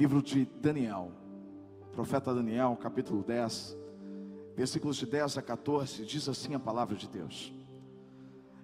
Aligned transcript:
livro 0.00 0.22
de 0.22 0.46
Daniel, 0.62 1.12
profeta 1.92 2.32
Daniel, 2.32 2.74
capítulo 2.80 3.22
10, 3.22 3.76
versículos 4.56 4.96
de 4.96 5.04
10 5.04 5.36
a 5.36 5.42
14, 5.42 6.06
diz 6.06 6.26
assim 6.26 6.54
a 6.54 6.58
palavra 6.58 6.96
de 6.96 7.06
Deus. 7.06 7.52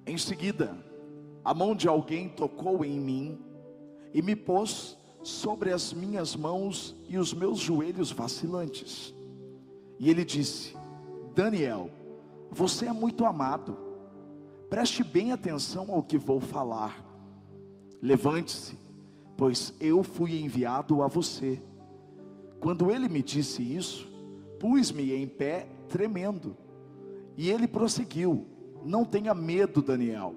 Em 0.06 0.16
seguida, 0.16 0.74
a 1.44 1.52
mão 1.52 1.76
de 1.76 1.86
alguém 1.88 2.30
tocou 2.30 2.82
em 2.82 2.98
mim 2.98 3.38
e 4.14 4.22
me 4.22 4.34
pôs 4.34 4.96
sobre 5.22 5.74
as 5.74 5.92
minhas 5.92 6.34
mãos 6.34 6.96
e 7.06 7.18
os 7.18 7.34
meus 7.34 7.58
joelhos 7.58 8.10
vacilantes. 8.10 9.14
E 9.98 10.08
ele 10.08 10.24
disse: 10.24 10.74
Daniel, 11.34 11.90
você 12.50 12.86
é 12.86 12.92
muito 12.94 13.26
amado. 13.26 13.76
Preste 14.70 15.04
bem 15.04 15.32
atenção 15.32 15.92
ao 15.92 16.02
que 16.02 16.16
vou 16.16 16.40
falar. 16.40 17.04
Levante-se, 18.00 18.85
pois 19.36 19.74
eu 19.80 20.02
fui 20.02 20.40
enviado 20.40 21.02
a 21.02 21.08
você. 21.08 21.60
Quando 22.60 22.90
ele 22.90 23.08
me 23.08 23.22
disse 23.22 23.62
isso, 23.62 24.08
pus-me 24.58 25.12
em 25.12 25.26
pé, 25.26 25.68
tremendo. 25.88 26.56
E 27.36 27.50
ele 27.50 27.68
prosseguiu: 27.68 28.46
Não 28.84 29.04
tenha 29.04 29.34
medo, 29.34 29.82
Daniel. 29.82 30.34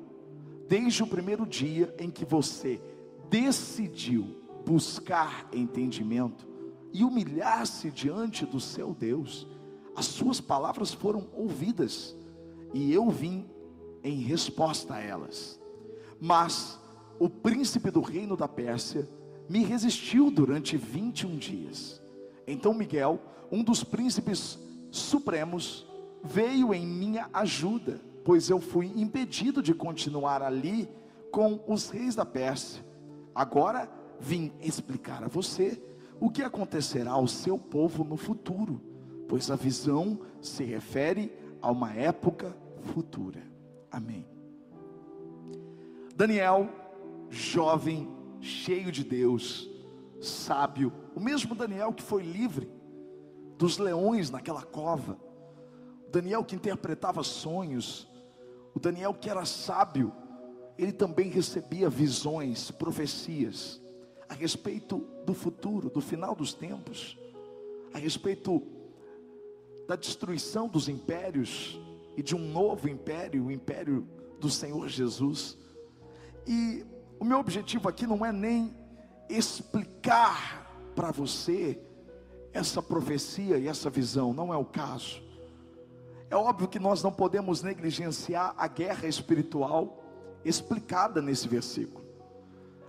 Desde 0.67 1.01
o 1.01 1.07
primeiro 1.07 1.45
dia 1.45 1.93
em 1.97 2.11
que 2.11 2.25
você 2.25 2.81
decidiu 3.29 4.38
buscar 4.65 5.47
entendimento 5.53 6.47
e 6.93 7.03
humilhar-se 7.03 7.89
diante 7.89 8.45
do 8.45 8.59
seu 8.59 8.93
Deus, 8.93 9.47
as 9.95 10.05
suas 10.05 10.39
palavras 10.39 10.93
foram 10.93 11.27
ouvidas 11.33 12.16
e 12.73 12.93
eu 12.93 13.09
vim 13.09 13.45
em 14.03 14.21
resposta 14.21 14.95
a 14.95 15.02
elas. 15.02 15.59
Mas 16.19 16.79
o 17.19 17.29
príncipe 17.29 17.91
do 17.91 18.01
reino 18.01 18.37
da 18.37 18.47
Pérsia 18.47 19.07
me 19.49 19.63
resistiu 19.63 20.31
durante 20.31 20.77
21 20.77 21.37
dias. 21.37 22.01
Então 22.47 22.73
Miguel, 22.73 23.19
um 23.51 23.63
dos 23.63 23.83
príncipes 23.83 24.57
supremos, 24.89 25.85
veio 26.23 26.73
em 26.73 26.85
minha 26.85 27.29
ajuda, 27.33 27.99
pois 28.23 28.49
eu 28.49 28.59
fui 28.59 28.91
impedido 28.95 29.61
de 29.61 29.73
continuar 29.73 30.41
ali 30.41 30.89
com 31.31 31.59
os 31.67 31.89
reis 31.89 32.16
da 32.16 32.25
Pérsia. 32.25 32.83
Agora 33.35 33.89
vim 34.19 34.51
explicar 34.61 35.23
a 35.23 35.27
você 35.27 35.81
o 36.19 36.29
que 36.29 36.41
acontecerá 36.41 37.11
ao 37.11 37.27
seu 37.27 37.57
povo 37.57 38.03
no 38.03 38.17
futuro, 38.17 38.81
pois 39.27 39.49
a 39.49 39.55
visão 39.55 40.19
se 40.41 40.63
refere 40.63 41.31
a 41.61 41.72
uma 41.72 41.94
época 41.94 42.55
futura. 42.94 43.41
Amém. 43.91 44.25
Daniel, 46.16 46.69
jovem, 47.30 48.09
cheio 48.41 48.91
de 48.91 49.03
Deus, 49.03 49.69
sábio, 50.22 50.91
o 51.16 51.19
mesmo 51.19 51.55
Daniel 51.55 51.94
que 51.94 52.03
foi 52.03 52.23
livre 52.23 52.72
dos 53.58 53.77
leões 53.77 54.30
naquela 54.30 54.63
cova, 54.63 55.17
o 56.07 56.11
Daniel 56.11 56.44
que 56.44 56.55
interpretava 56.55 57.23
sonhos, 57.23 58.07
o 58.73 58.80
Daniel 58.80 59.13
que 59.13 59.30
era 59.30 59.45
sábio, 59.45 60.13
ele 60.77 60.91
também 60.91 61.30
recebia 61.30 61.89
visões, 61.89 62.72
profecias 62.72 63.81
a 64.30 64.33
respeito 64.33 65.00
do 65.25 65.33
futuro, 65.33 65.89
do 65.89 66.00
final 66.00 66.35
dos 66.35 66.53
tempos, 66.53 67.17
a 67.94 67.97
respeito 67.97 68.61
da 69.88 69.95
destruição 69.95 70.67
dos 70.67 70.88
impérios 70.88 71.80
e 72.16 72.22
de 72.22 72.35
um 72.35 72.52
novo 72.52 72.88
império, 72.88 73.45
o 73.45 73.52
império 73.52 74.07
do 74.39 74.50
Senhor 74.50 74.88
Jesus. 74.88 75.57
E 76.47 76.85
o 77.20 77.25
meu 77.25 77.39
objetivo 77.39 77.89
aqui 77.89 78.08
não 78.08 78.25
é 78.25 78.31
nem 78.31 78.73
explicar 79.30 80.72
para 80.95 81.12
você 81.12 81.80
essa 82.53 82.81
profecia 82.81 83.58
e 83.58 83.67
essa 83.67 83.89
visão, 83.89 84.34
não 84.34 84.53
é 84.53 84.58
o 84.58 84.66
caso. 84.66 85.22
É 86.30 86.36
óbvio 86.36 86.67
que 86.67 86.80
nós 86.80 87.03
não 87.03 87.12
podemos 87.12 87.62
negligenciar 87.62 88.53
a 88.58 88.68
guerra 88.68 89.08
espiritual 89.08 90.03
explicada 90.46 91.22
nesse 91.22 91.47
versículo. 91.47 92.06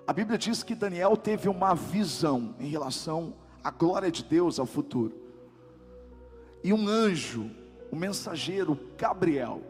A 0.06 0.12
Bíblia 0.12 0.38
diz 0.38 0.62
que 0.62 0.74
Daniel 0.74 1.16
teve 1.16 1.48
uma 1.48 1.74
visão 1.74 2.54
em 2.58 2.68
relação 2.68 3.34
à 3.62 3.70
glória 3.70 4.10
de 4.10 4.24
Deus 4.24 4.58
ao 4.58 4.66
futuro. 4.66 5.14
E 6.62 6.72
um 6.72 6.88
anjo, 6.88 7.50
o 7.90 7.96
mensageiro 7.96 8.78
Gabriel, 8.96 9.62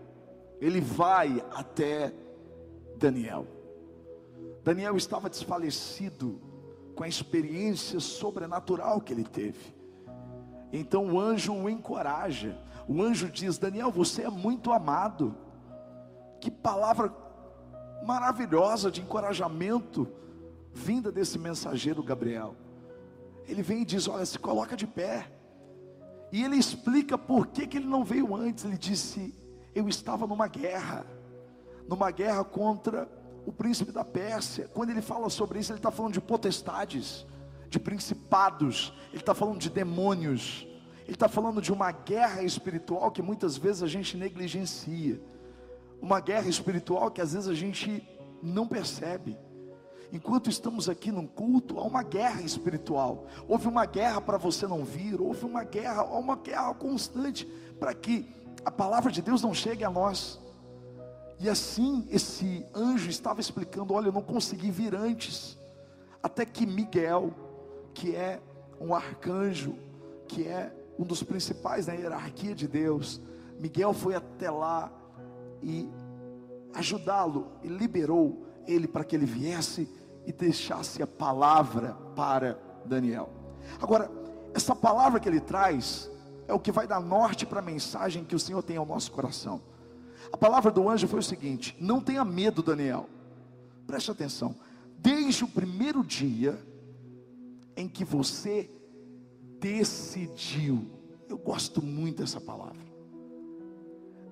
ele 0.60 0.80
vai 0.80 1.44
até 1.52 2.12
Daniel. 2.96 3.46
Daniel 4.64 4.96
estava 4.96 5.30
desfalecido 5.30 6.40
com 6.94 7.04
a 7.04 7.08
experiência 7.08 7.98
sobrenatural 7.98 9.00
que 9.00 9.12
ele 9.12 9.24
teve. 9.24 9.74
Então 10.72 11.14
o 11.14 11.20
anjo 11.20 11.52
o 11.52 11.68
encoraja. 11.68 12.58
O 12.86 13.02
anjo 13.02 13.28
diz: 13.28 13.58
Daniel, 13.58 13.90
você 13.90 14.22
é 14.22 14.30
muito 14.30 14.72
amado. 14.72 15.34
Que 16.40 16.50
palavra 16.50 17.12
maravilhosa 18.04 18.90
de 18.90 19.00
encorajamento 19.00 20.08
vinda 20.72 21.10
desse 21.10 21.38
mensageiro 21.38 22.02
Gabriel. 22.02 22.54
Ele 23.46 23.62
vem 23.62 23.82
e 23.82 23.84
diz: 23.84 24.06
Olha, 24.06 24.24
se 24.24 24.38
coloca 24.38 24.76
de 24.76 24.86
pé. 24.86 25.30
E 26.32 26.44
ele 26.44 26.56
explica 26.56 27.18
por 27.18 27.48
que, 27.48 27.66
que 27.66 27.78
ele 27.78 27.86
não 27.86 28.04
veio 28.04 28.34
antes. 28.34 28.64
Ele 28.64 28.78
disse: 28.78 29.34
Eu 29.74 29.88
estava 29.88 30.26
numa 30.26 30.46
guerra, 30.46 31.04
numa 31.88 32.10
guerra 32.10 32.44
contra 32.44 33.08
o 33.46 33.52
príncipe 33.52 33.92
da 33.92 34.04
Pérsia. 34.04 34.68
Quando 34.72 34.90
ele 34.90 35.02
fala 35.02 35.28
sobre 35.30 35.58
isso, 35.58 35.72
ele 35.72 35.78
está 35.78 35.90
falando 35.90 36.12
de 36.12 36.20
potestades, 36.20 37.26
de 37.68 37.78
principados, 37.78 38.92
ele 39.10 39.22
está 39.22 39.34
falando 39.34 39.58
de 39.58 39.70
demônios, 39.70 40.66
ele 41.04 41.14
está 41.14 41.28
falando 41.28 41.60
de 41.60 41.72
uma 41.72 41.92
guerra 41.92 42.42
espiritual 42.42 43.10
que 43.10 43.22
muitas 43.22 43.56
vezes 43.56 43.82
a 43.82 43.86
gente 43.86 44.16
negligencia, 44.16 45.20
uma 46.00 46.20
guerra 46.20 46.48
espiritual 46.48 47.10
que 47.10 47.20
às 47.20 47.32
vezes 47.32 47.48
a 47.48 47.54
gente 47.54 48.06
não 48.42 48.66
percebe. 48.66 49.36
Enquanto 50.12 50.50
estamos 50.50 50.88
aqui 50.88 51.12
num 51.12 51.26
culto, 51.26 51.78
há 51.78 51.84
uma 51.84 52.02
guerra 52.02 52.42
espiritual. 52.42 53.26
Houve 53.46 53.68
uma 53.68 53.86
guerra 53.86 54.20
para 54.20 54.38
você 54.38 54.66
não 54.66 54.84
vir, 54.84 55.20
houve 55.20 55.44
uma 55.44 55.62
guerra, 55.62 56.02
há 56.02 56.18
uma 56.18 56.36
guerra 56.36 56.74
constante 56.74 57.46
para 57.78 57.94
que 57.94 58.28
a 58.64 58.70
palavra 58.70 59.12
de 59.12 59.22
Deus 59.22 59.42
não 59.42 59.54
chegue 59.54 59.84
a 59.84 59.90
nós. 59.90 60.40
E 61.40 61.48
assim 61.48 62.06
esse 62.10 62.64
anjo 62.74 63.08
estava 63.08 63.40
explicando: 63.40 63.94
olha, 63.94 64.08
eu 64.08 64.12
não 64.12 64.22
consegui 64.22 64.70
vir 64.70 64.94
antes, 64.94 65.58
até 66.22 66.44
que 66.44 66.66
Miguel, 66.66 67.32
que 67.94 68.14
é 68.14 68.40
um 68.78 68.94
arcanjo, 68.94 69.74
que 70.28 70.46
é 70.46 70.70
um 70.98 71.04
dos 71.04 71.22
principais 71.22 71.86
na 71.86 71.94
hierarquia 71.94 72.54
de 72.54 72.68
Deus, 72.68 73.20
Miguel 73.58 73.94
foi 73.94 74.14
até 74.14 74.50
lá 74.50 74.92
e 75.62 75.88
ajudá-lo 76.74 77.48
e 77.62 77.68
liberou 77.68 78.46
ele 78.66 78.86
para 78.86 79.02
que 79.02 79.16
ele 79.16 79.26
viesse 79.26 79.88
e 80.26 80.32
deixasse 80.32 81.02
a 81.02 81.06
palavra 81.06 81.94
para 82.14 82.58
Daniel. 82.84 83.30
Agora, 83.80 84.10
essa 84.54 84.76
palavra 84.76 85.18
que 85.18 85.28
ele 85.28 85.40
traz 85.40 86.10
é 86.46 86.52
o 86.52 86.60
que 86.60 86.70
vai 86.70 86.86
dar 86.86 87.00
norte 87.00 87.46
para 87.46 87.60
a 87.60 87.62
mensagem 87.62 88.24
que 88.24 88.36
o 88.36 88.38
Senhor 88.38 88.62
tem 88.62 88.76
ao 88.76 88.84
nosso 88.84 89.10
coração. 89.10 89.62
A 90.32 90.36
palavra 90.36 90.70
do 90.70 90.88
anjo 90.88 91.08
foi 91.08 91.20
o 91.20 91.22
seguinte: 91.22 91.76
não 91.80 92.00
tenha 92.00 92.24
medo, 92.24 92.62
Daniel. 92.62 93.08
Preste 93.86 94.10
atenção. 94.10 94.54
Desde 94.98 95.44
o 95.44 95.48
primeiro 95.48 96.04
dia 96.04 96.58
em 97.76 97.88
que 97.88 98.04
você 98.04 98.70
decidiu, 99.58 100.90
eu 101.28 101.38
gosto 101.38 101.82
muito 101.82 102.18
dessa 102.18 102.40
palavra. 102.40 102.80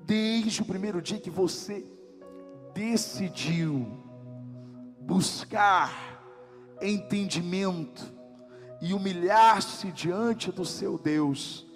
Desde 0.05 0.63
o 0.63 0.65
primeiro 0.65 1.03
dia 1.03 1.19
que 1.19 1.31
você 1.31 1.85
decidiu 2.75 3.87
buscar 5.01 6.19
entendimento 6.81 8.13
e 8.81 8.95
humilhar-se 8.95 9.91
diante 9.91 10.53
do 10.53 10.65
seu 10.65 10.99
Deus, 10.99 11.67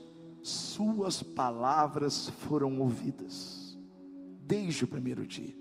suas 0.43 1.23
palavras 1.23 2.29
foram 2.29 2.81
ouvidas, 2.81 3.72
desde 4.53 4.85
o 4.85 4.89
primeiro 4.89 5.27
dia 5.27 5.55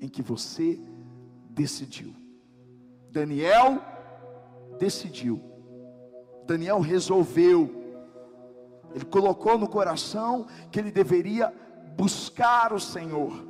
em 0.00 0.08
que 0.08 0.22
você 0.22 0.78
decidiu. 1.50 2.14
Daniel 3.10 3.82
decidiu, 4.78 5.42
Daniel 6.46 6.78
resolveu, 6.78 7.74
ele 8.94 9.04
colocou 9.06 9.58
no 9.58 9.68
coração 9.68 10.46
que 10.70 10.78
ele 10.78 10.92
deveria 10.92 11.52
buscar 11.96 12.72
o 12.72 12.78
Senhor 12.78 13.44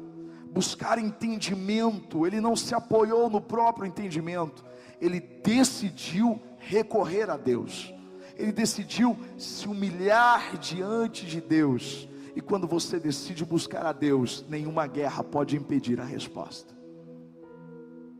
buscar 0.56 0.98
entendimento, 0.98 2.26
ele 2.26 2.40
não 2.40 2.56
se 2.56 2.74
apoiou 2.74 3.28
no 3.28 3.42
próprio 3.42 3.84
entendimento, 3.84 4.64
ele 4.98 5.20
decidiu 5.20 6.40
recorrer 6.58 7.28
a 7.28 7.36
Deus, 7.36 7.92
ele 8.36 8.52
decidiu 8.52 9.14
se 9.36 9.68
humilhar 9.68 10.56
diante 10.56 11.26
de 11.26 11.42
Deus. 11.42 12.08
E 12.36 12.40
quando 12.42 12.66
você 12.66 13.00
decide 13.00 13.46
buscar 13.46 13.86
a 13.86 13.92
Deus, 13.92 14.44
nenhuma 14.46 14.86
guerra 14.86 15.24
pode 15.24 15.56
impedir 15.56 15.98
a 15.98 16.04
resposta. 16.04 16.76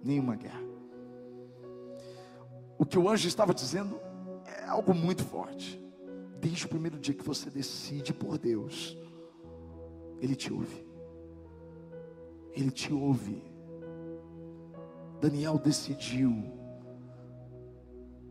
Nenhuma 0.02 0.34
guerra. 0.34 0.64
O 2.78 2.86
que 2.86 2.98
o 2.98 3.10
anjo 3.10 3.28
estava 3.28 3.52
dizendo 3.52 4.00
é 4.46 4.64
algo 4.64 4.94
muito 4.94 5.22
forte. 5.22 5.78
Desde 6.40 6.64
o 6.64 6.68
primeiro 6.68 6.98
dia 6.98 7.12
que 7.12 7.22
você 7.22 7.50
decide 7.50 8.14
por 8.14 8.38
Deus, 8.38 8.96
Ele 10.18 10.34
te 10.34 10.50
ouve. 10.50 10.86
Ele 12.54 12.70
te 12.70 12.94
ouve. 12.94 13.44
Daniel 15.20 15.58
decidiu. 15.58 16.32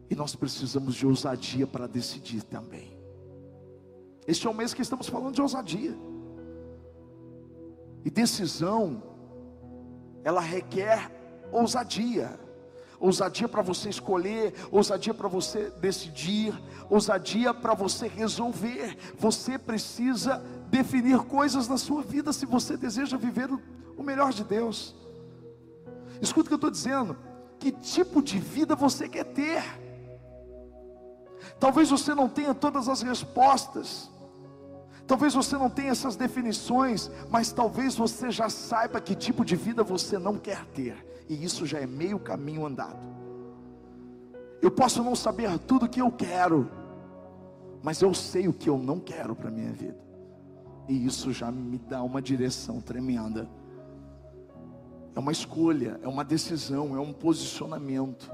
E 0.09 0.15
nós 0.15 0.35
precisamos 0.35 0.95
de 0.95 1.05
ousadia 1.05 1.67
para 1.67 1.85
decidir 1.85 2.41
também. 2.41 2.94
Este 4.27 4.47
é 4.47 4.49
o 4.49 4.53
mês 4.53 4.73
que 4.73 4.81
estamos 4.81 5.07
falando 5.07 5.35
de 5.35 5.41
ousadia. 5.41 5.95
E 8.03 8.09
decisão, 8.09 9.03
ela 10.23 10.41
requer 10.41 11.11
ousadia. 11.51 12.39
Ousadia 12.99 13.47
para 13.47 13.61
você 13.61 13.89
escolher, 13.89 14.53
ousadia 14.71 15.13
para 15.13 15.27
você 15.27 15.69
decidir, 15.79 16.53
ousadia 16.89 17.53
para 17.53 17.73
você 17.73 18.07
resolver. 18.07 18.97
Você 19.17 19.59
precisa 19.59 20.37
definir 20.69 21.19
coisas 21.25 21.67
na 21.67 21.77
sua 21.77 22.01
vida 22.01 22.31
se 22.33 22.45
você 22.45 22.77
deseja 22.77 23.17
viver 23.17 23.49
o 23.97 24.03
melhor 24.03 24.31
de 24.31 24.43
Deus. 24.43 24.95
Escuta 26.21 26.45
o 26.45 26.47
que 26.47 26.53
eu 26.53 26.57
estou 26.57 26.71
dizendo. 26.71 27.17
Que 27.59 27.71
tipo 27.71 28.21
de 28.21 28.39
vida 28.39 28.75
você 28.75 29.07
quer 29.07 29.25
ter? 29.25 29.63
Talvez 31.59 31.89
você 31.89 32.13
não 32.13 32.29
tenha 32.29 32.53
todas 32.53 32.87
as 32.87 33.01
respostas. 33.01 34.09
Talvez 35.07 35.33
você 35.33 35.55
não 35.55 35.69
tenha 35.69 35.91
essas 35.91 36.15
definições, 36.15 37.11
mas 37.29 37.51
talvez 37.51 37.95
você 37.95 38.31
já 38.31 38.49
saiba 38.49 38.99
que 38.99 39.13
tipo 39.13 39.45
de 39.45 39.55
vida 39.55 39.83
você 39.83 40.17
não 40.17 40.37
quer 40.37 40.65
ter, 40.67 40.95
e 41.29 41.43
isso 41.43 41.65
já 41.65 41.79
é 41.79 41.85
meio 41.85 42.19
caminho 42.19 42.65
andado. 42.65 42.97
Eu 44.61 44.71
posso 44.71 45.03
não 45.03 45.15
saber 45.15 45.59
tudo 45.59 45.85
o 45.85 45.89
que 45.89 46.01
eu 46.01 46.11
quero, 46.11 46.71
mas 47.83 48.01
eu 48.01 48.13
sei 48.15 48.47
o 48.47 48.53
que 48.53 48.67
eu 48.67 48.79
não 48.79 48.99
quero 48.99 49.35
para 49.35 49.49
a 49.49 49.51
minha 49.51 49.71
vida, 49.71 49.99
e 50.89 51.05
isso 51.05 51.31
já 51.31 51.51
me 51.51 51.77
dá 51.77 52.01
uma 52.01 52.21
direção 52.21 52.81
tremenda. 52.81 53.47
É 55.15 55.19
uma 55.19 55.31
escolha, 55.31 55.99
é 56.01 56.07
uma 56.07 56.25
decisão, 56.25 56.95
é 56.95 56.99
um 56.99 57.13
posicionamento. 57.13 58.29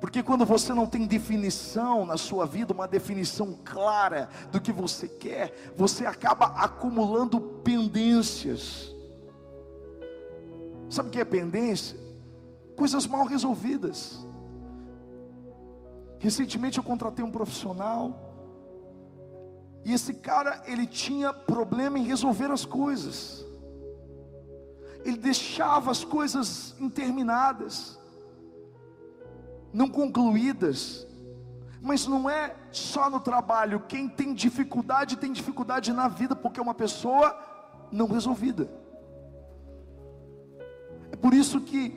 Porque 0.00 0.22
quando 0.22 0.44
você 0.44 0.74
não 0.74 0.86
tem 0.86 1.06
definição 1.06 2.04
na 2.04 2.18
sua 2.18 2.44
vida, 2.44 2.74
uma 2.74 2.86
definição 2.86 3.58
clara 3.64 4.28
do 4.52 4.60
que 4.60 4.70
você 4.70 5.08
quer, 5.08 5.72
você 5.74 6.04
acaba 6.04 6.46
acumulando 6.46 7.40
pendências. 7.40 8.94
Sabe 10.90 11.08
o 11.08 11.12
que 11.12 11.20
é 11.20 11.24
pendência? 11.24 11.98
Coisas 12.76 13.06
mal 13.06 13.24
resolvidas. 13.24 14.26
Recentemente 16.18 16.78
eu 16.78 16.84
contratei 16.84 17.24
um 17.24 17.30
profissional 17.30 18.26
e 19.84 19.92
esse 19.92 20.12
cara 20.12 20.62
ele 20.66 20.86
tinha 20.86 21.32
problema 21.32 21.98
em 21.98 22.02
resolver 22.02 22.50
as 22.50 22.66
coisas. 22.66 23.46
Ele 25.04 25.16
deixava 25.16 25.90
as 25.90 26.04
coisas 26.04 26.74
interminadas 26.80 27.98
não 29.76 29.90
concluídas. 29.90 31.06
Mas 31.82 32.06
não 32.06 32.30
é 32.30 32.56
só 32.72 33.10
no 33.10 33.20
trabalho, 33.20 33.84
quem 33.86 34.08
tem 34.08 34.32
dificuldade 34.32 35.18
tem 35.18 35.30
dificuldade 35.30 35.92
na 35.92 36.08
vida, 36.08 36.34
porque 36.34 36.58
é 36.58 36.62
uma 36.62 36.74
pessoa 36.74 37.38
não 37.92 38.06
resolvida. 38.06 38.70
É 41.12 41.16
por 41.16 41.34
isso 41.34 41.60
que 41.60 41.94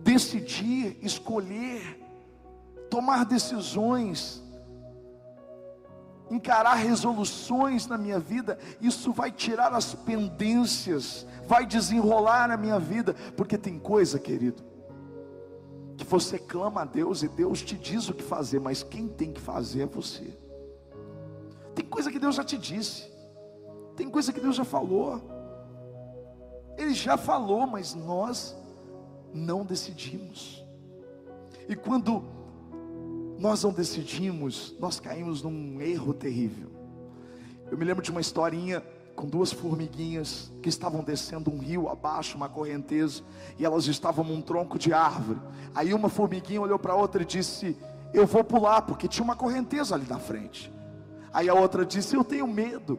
decidir, 0.00 0.98
escolher, 1.00 1.98
tomar 2.90 3.24
decisões, 3.24 4.42
encarar 6.30 6.74
resoluções 6.74 7.86
na 7.86 7.96
minha 7.96 8.20
vida, 8.20 8.58
isso 8.82 9.12
vai 9.12 9.32
tirar 9.32 9.72
as 9.72 9.94
pendências, 9.94 11.26
vai 11.46 11.64
desenrolar 11.64 12.50
a 12.50 12.56
minha 12.58 12.78
vida, 12.78 13.14
porque 13.34 13.56
tem 13.56 13.78
coisa, 13.78 14.18
querido, 14.18 14.67
que 15.98 16.04
você 16.04 16.38
clama 16.38 16.82
a 16.82 16.84
Deus 16.84 17.24
e 17.24 17.28
Deus 17.28 17.60
te 17.60 17.76
diz 17.76 18.08
o 18.08 18.14
que 18.14 18.22
fazer, 18.22 18.60
mas 18.60 18.84
quem 18.84 19.08
tem 19.08 19.32
que 19.32 19.40
fazer 19.40 19.82
é 19.82 19.86
você. 19.86 20.32
Tem 21.74 21.84
coisa 21.84 22.10
que 22.10 22.20
Deus 22.20 22.36
já 22.36 22.44
te 22.44 22.56
disse, 22.56 23.10
tem 23.96 24.08
coisa 24.08 24.32
que 24.32 24.40
Deus 24.40 24.54
já 24.54 24.64
falou. 24.64 25.20
Ele 26.76 26.94
já 26.94 27.16
falou, 27.16 27.66
mas 27.66 27.94
nós 27.94 28.56
não 29.34 29.64
decidimos. 29.64 30.64
E 31.68 31.74
quando 31.74 32.22
nós 33.36 33.64
não 33.64 33.72
decidimos, 33.72 34.76
nós 34.78 35.00
caímos 35.00 35.42
num 35.42 35.80
erro 35.80 36.14
terrível. 36.14 36.70
Eu 37.70 37.76
me 37.76 37.84
lembro 37.84 38.02
de 38.02 38.12
uma 38.12 38.20
historinha 38.20 38.82
com 39.18 39.26
duas 39.26 39.52
formiguinhas 39.52 40.48
que 40.62 40.68
estavam 40.68 41.02
descendo 41.02 41.50
um 41.50 41.58
rio 41.58 41.88
abaixo, 41.88 42.36
uma 42.36 42.48
correnteza, 42.48 43.24
e 43.58 43.64
elas 43.64 43.84
estavam 43.88 44.24
num 44.24 44.40
tronco 44.40 44.78
de 44.78 44.92
árvore. 44.92 45.40
Aí 45.74 45.92
uma 45.92 46.08
formiguinha 46.08 46.60
olhou 46.60 46.78
para 46.78 46.92
a 46.92 46.96
outra 46.96 47.22
e 47.22 47.26
disse: 47.26 47.76
Eu 48.14 48.28
vou 48.28 48.44
pular, 48.44 48.82
porque 48.82 49.08
tinha 49.08 49.24
uma 49.24 49.34
correnteza 49.34 49.96
ali 49.96 50.06
na 50.08 50.20
frente. 50.20 50.72
Aí 51.32 51.48
a 51.48 51.54
outra 51.54 51.84
disse: 51.84 52.14
Eu 52.14 52.22
tenho 52.22 52.46
medo. 52.46 52.96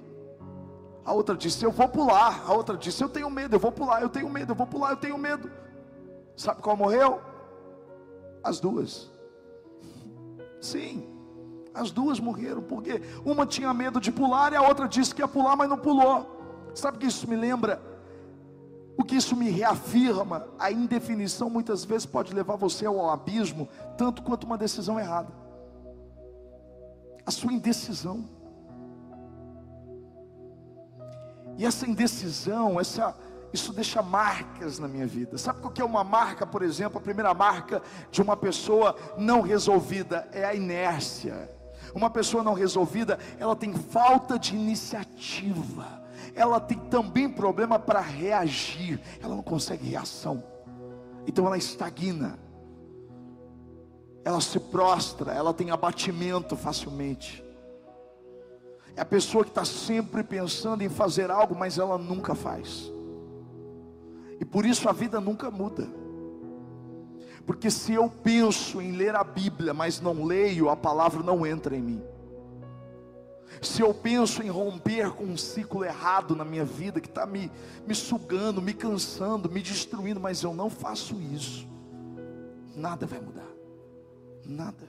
A 1.06 1.14
outra 1.14 1.38
disse: 1.38 1.64
Eu 1.64 1.72
vou 1.72 1.88
pular. 1.88 2.44
A 2.46 2.52
outra 2.52 2.76
disse: 2.76 3.02
Eu 3.02 3.08
tenho 3.08 3.30
medo, 3.30 3.56
eu 3.56 3.60
vou 3.60 3.72
pular, 3.72 4.02
eu 4.02 4.10
tenho 4.10 4.30
medo, 4.30 4.52
eu 4.52 4.56
vou 4.58 4.68
pular, 4.68 4.92
eu 4.92 4.98
tenho 4.98 5.18
medo. 5.18 5.50
Sabe 6.36 6.62
qual 6.62 6.76
morreu? 6.76 7.22
As 8.44 8.60
duas. 8.60 9.10
Sim. 10.60 11.09
As 11.80 11.92
duas 11.92 12.20
morreram, 12.20 12.62
porque 12.62 13.02
uma 13.24 13.46
tinha 13.46 13.74
medo 13.74 14.02
de 14.02 14.12
pular 14.12 14.52
e 14.52 14.58
a 14.58 14.62
outra 14.62 14.86
disse 14.86 15.16
que 15.16 15.22
ia 15.22 15.28
pular, 15.30 15.56
mas 15.56 15.70
não 15.70 15.78
pulou. 15.78 16.70
Sabe 16.76 16.98
o 16.98 17.00
que 17.00 17.08
isso 17.08 17.26
me 17.26 17.38
lembra? 17.38 17.82
O 18.98 19.04
que 19.04 19.16
isso 19.16 19.34
me 19.34 19.50
reafirma? 19.50 20.46
A 20.60 20.70
indefinição 20.70 21.50
muitas 21.50 21.86
vezes 21.86 22.06
pode 22.06 22.34
levar 22.34 22.58
você 22.58 22.86
ao 22.86 23.10
abismo, 23.10 23.70
tanto 23.98 24.22
quanto 24.22 24.44
uma 24.44 24.58
decisão 24.58 25.00
errada. 25.00 25.32
A 27.26 27.32
sua 27.32 27.54
indecisão. 27.54 28.26
E 31.58 31.66
essa 31.66 31.90
indecisão, 31.90 32.78
essa, 32.78 33.16
isso 33.54 33.72
deixa 33.72 34.02
marcas 34.02 34.80
na 34.80 34.88
minha 34.90 35.08
vida. 35.08 35.38
Sabe 35.38 35.66
o 35.66 35.70
que 35.70 35.82
é 35.82 35.86
uma 35.86 36.04
marca, 36.04 36.46
por 36.46 36.62
exemplo? 36.62 36.98
A 36.98 37.02
primeira 37.02 37.34
marca 37.34 37.82
de 38.12 38.22
uma 38.22 38.36
pessoa 38.36 38.98
não 39.18 39.40
resolvida 39.40 40.28
é 40.34 40.44
a 40.44 40.54
inércia. 40.54 41.58
Uma 41.94 42.10
pessoa 42.10 42.44
não 42.44 42.54
resolvida, 42.54 43.18
ela 43.40 43.56
tem 43.56 43.74
falta 43.74 44.38
de 44.38 44.56
iniciativa. 44.56 46.00
Ela 46.36 46.60
tem 46.60 46.78
também 46.78 47.30
problema 47.30 47.80
para 47.80 48.00
reagir. 48.00 49.00
Ela 49.22 49.36
não 49.36 49.44
consegue 49.44 49.90
reação. 49.90 50.44
Então 51.26 51.46
ela 51.46 51.58
estagna. 51.58 52.40
Ela 54.24 54.42
se 54.42 54.60
prostra, 54.60 55.34
ela 55.34 55.54
tem 55.54 55.72
abatimento 55.72 56.56
facilmente. 56.56 57.44
É 58.96 59.02
a 59.02 59.06
pessoa 59.06 59.44
que 59.44 59.50
está 59.50 59.64
sempre 59.64 60.24
pensando 60.24 60.82
em 60.82 60.90
fazer 60.90 61.32
algo, 61.32 61.56
mas 61.56 61.78
ela 61.78 61.98
nunca 61.98 62.36
faz. 62.36 62.92
E 64.40 64.46
por 64.46 64.66
isso 64.66 64.90
a 64.90 64.92
vida 64.92 65.20
nunca 65.20 65.50
muda. 65.50 65.88
Porque 67.50 67.72
se 67.72 67.94
eu 67.94 68.08
penso 68.08 68.80
em 68.80 68.92
ler 68.92 69.16
a 69.16 69.24
Bíblia, 69.24 69.74
mas 69.74 70.00
não 70.00 70.24
leio, 70.24 70.70
a 70.70 70.76
palavra 70.76 71.24
não 71.24 71.48
entra 71.48 71.76
em 71.76 71.82
mim. 71.82 72.04
Se 73.60 73.82
eu 73.82 73.92
penso 73.92 74.44
em 74.44 74.50
romper 74.50 75.10
com 75.14 75.24
um 75.24 75.36
ciclo 75.36 75.84
errado 75.84 76.36
na 76.36 76.46
minha 76.46 76.64
vida, 76.64 77.02
que 77.02 77.08
está 77.08 77.26
me, 77.26 77.52
me 77.88 77.96
sugando, 77.96 78.62
me 78.62 78.72
cansando, 78.72 79.50
me 79.50 79.64
destruindo, 79.64 80.20
mas 80.20 80.44
eu 80.44 80.54
não 80.54 80.70
faço 80.70 81.20
isso, 81.20 81.68
nada 82.76 83.08
vai 83.08 83.20
mudar. 83.20 83.52
Nada. 84.46 84.88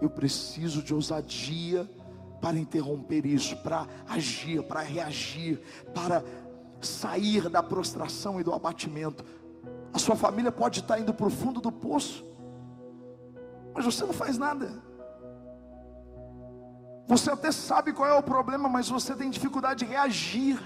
Eu 0.00 0.10
preciso 0.10 0.80
de 0.80 0.94
ousadia 0.94 1.90
para 2.40 2.56
interromper 2.56 3.26
isso, 3.26 3.56
para 3.64 3.88
agir, 4.08 4.62
para 4.62 4.80
reagir, 4.80 5.60
para 5.92 6.22
sair 6.80 7.48
da 7.48 7.64
prostração 7.64 8.40
e 8.40 8.44
do 8.44 8.52
abatimento. 8.52 9.24
A 9.92 9.98
sua 9.98 10.16
família 10.16 10.50
pode 10.50 10.80
estar 10.80 10.98
indo 10.98 11.12
para 11.12 11.26
o 11.26 11.30
fundo 11.30 11.60
do 11.60 11.70
poço, 11.70 12.24
mas 13.74 13.84
você 13.84 14.04
não 14.04 14.12
faz 14.12 14.38
nada. 14.38 14.70
Você 17.06 17.30
até 17.30 17.52
sabe 17.52 17.92
qual 17.92 18.08
é 18.08 18.14
o 18.14 18.22
problema, 18.22 18.68
mas 18.68 18.88
você 18.88 19.14
tem 19.14 19.28
dificuldade 19.28 19.84
de 19.84 19.90
reagir. 19.90 20.58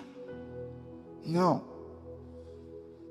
Não. 1.25 1.65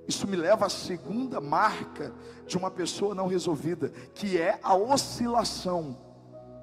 Isso 0.08 0.28
me 0.28 0.38
leva 0.38 0.68
à 0.68 0.70
segunda 0.70 1.42
marca 1.42 2.14
de 2.46 2.58
uma 2.58 2.72
pessoa 2.72 3.16
não 3.16 3.28
resolvida, 3.28 3.90
que 4.14 4.38
é 4.40 4.60
a 4.64 4.76
oscilação. 4.76 5.98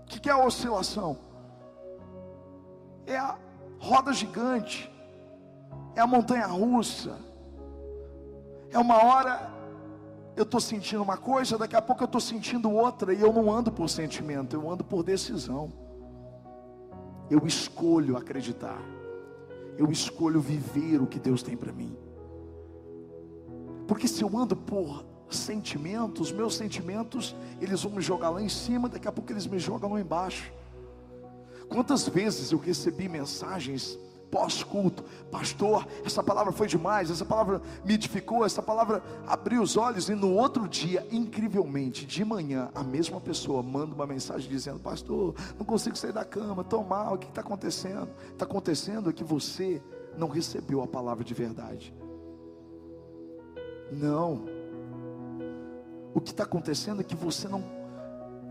O 0.03 0.07
que 0.07 0.31
é 0.31 0.33
a 0.33 0.39
oscilação? 0.39 1.19
É 3.07 3.19
a 3.19 3.37
roda 3.79 4.13
gigante, 4.13 4.91
é 5.95 6.01
a 6.01 6.07
montanha 6.07 6.47
russa 6.47 7.32
é 8.73 8.79
uma 8.79 9.05
hora 9.05 9.51
eu 10.35 10.45
estou 10.45 10.61
sentindo 10.61 11.03
uma 11.03 11.17
coisa, 11.17 11.59
daqui 11.59 11.77
a 11.77 11.83
pouco 11.83 12.03
eu 12.03 12.07
estou 12.07 12.21
sentindo 12.21 12.71
outra, 12.71 13.13
e 13.13 13.21
eu 13.21 13.33
não 13.33 13.53
ando 13.53 13.71
por 13.71 13.89
sentimento, 13.89 14.57
eu 14.57 14.71
ando 14.71 14.83
por 14.83 15.03
decisão. 15.03 15.71
Eu 17.31 17.47
escolho 17.47 18.17
acreditar, 18.17 18.81
eu 19.77 19.91
escolho 19.91 20.41
viver 20.41 21.01
o 21.01 21.07
que 21.07 21.19
Deus 21.19 21.43
tem 21.43 21.57
para 21.57 21.73
mim. 21.73 21.97
Porque 23.87 24.09
se 24.09 24.23
eu 24.23 24.37
ando 24.37 24.57
por 24.57 25.05
sentimentos, 25.29 26.33
meus 26.33 26.55
sentimentos, 26.55 27.35
eles 27.61 27.83
vão 27.83 27.93
me 27.93 28.01
jogar 28.01 28.31
lá 28.31 28.43
em 28.43 28.49
cima, 28.49 28.89
daqui 28.89 29.09
a 29.09 29.13
pouco 29.13 29.33
eles 29.33 29.47
me 29.47 29.59
jogam 29.59 29.93
lá 29.93 30.01
embaixo. 30.01 30.53
Quantas 31.69 32.07
vezes 32.07 32.53
eu 32.53 32.59
recebi 32.59 33.09
mensagens 33.09 33.99
pós-culto, 34.33 35.05
pastor, 35.31 35.87
essa 36.07 36.23
palavra 36.23 36.53
foi 36.53 36.67
demais, 36.67 37.11
essa 37.11 37.25
palavra 37.25 37.61
me 37.85 37.93
edificou, 37.93 38.47
essa 38.47 38.63
palavra 38.63 39.03
abriu 39.27 39.61
os 39.61 39.77
olhos, 39.77 40.09
e 40.09 40.15
no 40.15 40.33
outro 40.33 40.67
dia, 40.67 41.07
incrivelmente, 41.13 42.07
de 42.07 42.25
manhã, 42.25 42.71
a 42.75 42.83
mesma 42.83 43.21
pessoa 43.21 43.63
manda 43.63 43.95
uma 43.95 44.07
mensagem 44.07 44.49
dizendo: 44.49 44.81
Pastor, 44.81 45.35
não 45.59 45.67
consigo 45.67 45.97
sair 45.97 46.15
da 46.15 46.25
cama, 46.25 46.63
estou 46.63 46.83
mal, 46.83 47.15
o 47.15 47.19
que 47.19 47.29
está 47.29 47.43
acontecendo? 47.43 48.09
Está 48.33 48.47
acontecendo 48.47 49.11
é 49.11 49.13
que 49.13 49.23
você 49.23 49.83
não 50.17 50.29
recebeu 50.29 50.83
a 50.83 50.87
palavra 50.87 51.23
de 51.23 51.35
verdade. 51.35 51.95
Não, 53.93 54.47
o 56.15 56.21
que 56.23 56.31
está 56.31 56.45
acontecendo 56.45 57.03
é 57.03 57.05
que 57.05 57.15
você 57.15 57.49
não 57.49 57.82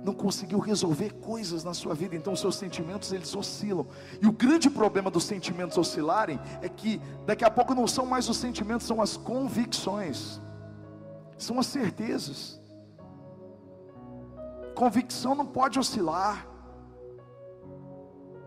não 0.04 0.14
conseguiu 0.14 0.60
resolver 0.60 1.14
coisas 1.14 1.64
na 1.64 1.74
sua 1.74 1.94
vida, 1.94 2.16
então 2.16 2.36
seus 2.36 2.56
sentimentos 2.56 3.12
eles 3.12 3.36
oscilam. 3.36 3.86
E 4.22 4.28
o 4.28 4.32
grande 4.32 4.70
problema 4.70 5.12
dos 5.12 5.24
sentimentos 5.24 5.78
oscilarem 5.78 6.40
é 6.62 6.70
que 6.70 7.00
daqui 7.26 7.46
a 7.46 7.52
pouco 7.52 7.76
não 7.76 7.88
são 7.88 8.06
mais 8.06 8.28
os 8.28 8.38
sentimentos, 8.38 8.88
são 8.88 9.02
as 9.02 9.16
convicções. 9.16 10.42
São 11.38 11.60
as 11.60 11.68
certezas. 11.68 12.60
Convicção 14.76 15.36
não 15.36 15.46
pode 15.46 15.78
oscilar. 15.78 16.48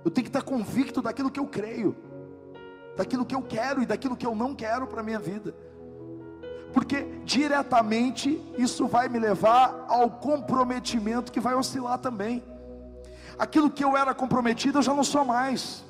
Eu 0.04 0.10
tenho 0.10 0.24
que 0.24 0.28
estar 0.28 0.42
convicto 0.42 1.00
daquilo 1.00 1.30
que 1.30 1.40
eu 1.40 1.46
creio, 1.46 1.96
daquilo 2.96 3.24
que 3.24 3.34
eu 3.34 3.42
quero 3.42 3.82
e 3.82 3.86
daquilo 3.86 4.16
que 4.16 4.26
eu 4.26 4.34
não 4.34 4.54
quero 4.54 4.86
para 4.86 5.00
a 5.00 5.04
minha 5.04 5.18
vida 5.18 5.54
porque 6.74 7.04
diretamente 7.24 8.42
isso 8.58 8.88
vai 8.88 9.08
me 9.08 9.20
levar 9.20 9.86
ao 9.88 10.10
comprometimento 10.10 11.30
que 11.30 11.38
vai 11.38 11.54
oscilar 11.54 11.98
também. 11.98 12.42
Aquilo 13.38 13.70
que 13.70 13.84
eu 13.84 13.96
era 13.96 14.12
comprometido, 14.12 14.78
eu 14.78 14.82
já 14.82 14.92
não 14.92 15.04
sou 15.04 15.24
mais. 15.24 15.84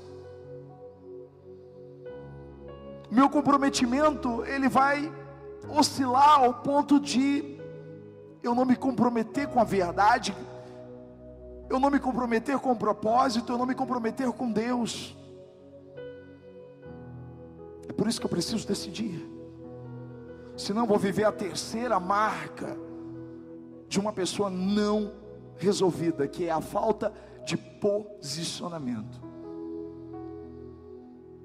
Meu 3.11 3.31
comprometimento, 3.31 4.45
ele 4.45 4.69
vai 4.69 5.11
oscilar 5.71 6.41
ao 6.41 6.53
ponto 6.53 7.01
de 7.01 7.59
eu 8.43 8.55
não 8.55 8.67
me 8.67 8.77
comprometer 8.77 9.49
com 9.49 9.61
a 9.61 9.65
verdade, 9.65 10.37
eu 11.71 11.81
não 11.81 11.91
me 11.91 11.99
comprometer 11.99 12.59
com 12.59 12.73
o 12.73 12.77
propósito, 12.77 13.53
eu 13.53 13.57
não 13.57 13.65
me 13.65 13.75
comprometer 13.75 14.31
com 14.33 14.53
Deus. 14.53 15.17
É 17.89 17.93
por 17.93 18.07
isso 18.07 18.21
que 18.21 18.27
eu 18.27 18.31
preciso 18.31 18.69
decidir 18.69 19.34
senão 20.57 20.87
vou 20.87 20.99
viver 20.99 21.25
a 21.25 21.33
terceira 21.33 21.99
marca 21.99 22.77
de 23.89 23.99
uma 23.99 24.13
pessoa 24.13 24.51
não 24.51 25.13
resolvida, 25.57 26.27
que 26.27 26.45
é 26.45 26.51
a 26.51 26.61
falta 26.61 27.13
de 27.45 27.57
posicionamento. 27.57 29.23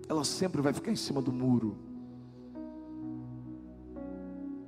Ela 0.08 0.24
sempre 0.24 0.62
vai 0.62 0.74
ficar 0.74 0.92
em 0.92 0.96
cima 0.96 1.22
do 1.22 1.32
muro, 1.32 1.78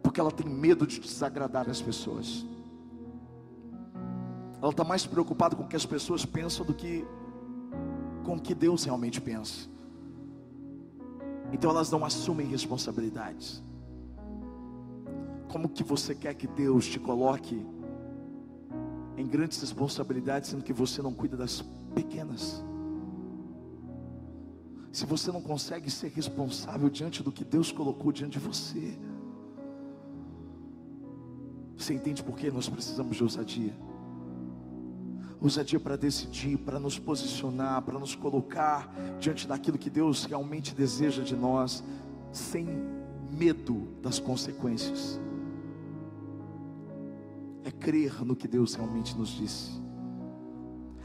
porque 0.03 0.19
ela 0.19 0.31
tem 0.31 0.47
medo 0.47 0.85
de 0.85 0.99
desagradar 0.99 1.69
as 1.69 1.81
pessoas. 1.81 2.45
Ela 4.61 4.69
está 4.69 4.83
mais 4.83 5.07
preocupada 5.07 5.55
com 5.55 5.63
o 5.63 5.67
que 5.67 5.75
as 5.75 5.85
pessoas 5.85 6.23
pensam 6.23 6.63
do 6.65 6.73
que 6.73 7.05
com 8.23 8.35
o 8.35 8.39
que 8.39 8.53
Deus 8.53 8.83
realmente 8.83 9.19
pensa. 9.19 9.67
Então 11.51 11.71
elas 11.71 11.89
não 11.89 12.05
assumem 12.05 12.45
responsabilidades. 12.45 13.63
Como 15.51 15.67
que 15.67 15.83
você 15.83 16.15
quer 16.15 16.33
que 16.33 16.47
Deus 16.47 16.87
te 16.87 16.97
coloque 16.97 17.65
em 19.17 19.27
grandes 19.27 19.59
responsabilidades, 19.59 20.49
sendo 20.49 20.63
que 20.63 20.71
você 20.71 21.01
não 21.01 21.13
cuida 21.13 21.35
das 21.35 21.61
pequenas? 21.93 22.63
Se 24.93 25.05
você 25.05 25.29
não 25.29 25.41
consegue 25.41 25.91
ser 25.91 26.07
responsável 26.07 26.89
diante 26.89 27.21
do 27.21 27.33
que 27.33 27.43
Deus 27.43 27.69
colocou 27.69 28.13
diante 28.13 28.39
de 28.39 28.45
você, 28.45 28.97
você 31.75 31.95
entende 31.95 32.23
por 32.23 32.37
que 32.37 32.49
nós 32.49 32.69
precisamos 32.69 33.17
de 33.17 33.23
ousadia? 33.23 33.73
Ousadia 35.41 35.81
para 35.81 35.97
decidir, 35.97 36.57
para 36.59 36.79
nos 36.79 36.97
posicionar, 36.97 37.81
para 37.81 37.99
nos 37.99 38.15
colocar 38.15 38.89
diante 39.19 39.45
daquilo 39.45 39.77
que 39.77 39.89
Deus 39.89 40.23
realmente 40.23 40.73
deseja 40.73 41.23
de 41.23 41.35
nós, 41.35 41.83
sem 42.31 42.65
medo 43.29 43.89
das 44.01 44.17
consequências 44.17 45.19
crer 47.81 48.23
no 48.23 48.35
que 48.35 48.47
Deus 48.47 48.75
realmente 48.75 49.17
nos 49.17 49.29
disse. 49.29 49.71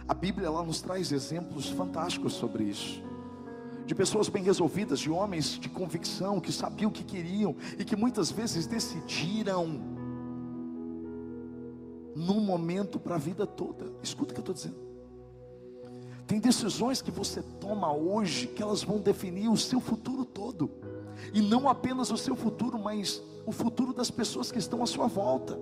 A 0.07 0.15
Bíblia 0.15 0.47
ela 0.47 0.63
nos 0.63 0.81
traz 0.81 1.11
exemplos 1.11 1.69
fantásticos 1.71 2.35
sobre 2.35 2.65
isso. 2.65 3.03
De 3.87 3.95
pessoas 3.95 4.29
bem 4.29 4.43
resolvidas, 4.43 5.01
de 5.01 5.11
homens 5.11 5.59
de 5.59 5.69
convicção, 5.69 6.39
que 6.39 6.53
sabiam 6.53 6.91
o 6.91 6.93
que 6.93 7.03
queriam 7.03 7.57
e 7.79 7.85
que 7.85 7.97
muitas 7.97 8.31
vezes 8.31 8.67
decidiram 8.67 9.67
num 12.15 12.41
momento 12.41 13.01
para 13.01 13.17
a 13.17 13.19
vida 13.19 13.47
toda. 13.47 13.93
Escuta 14.03 14.33
o 14.33 14.35
que 14.35 14.41
eu 14.41 14.43
estou 14.43 14.55
dizendo. 14.55 14.87
Tem 16.27 16.41
decisões 16.41 17.01
que 17.01 17.11
você 17.11 17.41
toma 17.61 17.93
hoje 17.93 18.49
que 18.49 18.63
elas 18.63 18.83
vão 18.83 18.99
definir 18.99 19.49
o 19.49 19.57
seu 19.57 19.81
futuro 19.81 20.25
todo. 20.25 20.71
E 21.33 21.41
não 21.41 21.69
apenas 21.69 22.11
o 22.11 22.17
seu 22.17 22.37
futuro, 22.37 22.79
mas 22.79 23.23
o 23.45 23.53
futuro 23.53 23.93
das 23.93 24.11
pessoas 24.11 24.51
que 24.51 24.59
estão 24.59 24.83
à 24.83 24.87
sua 24.87 25.07
volta. 25.07 25.59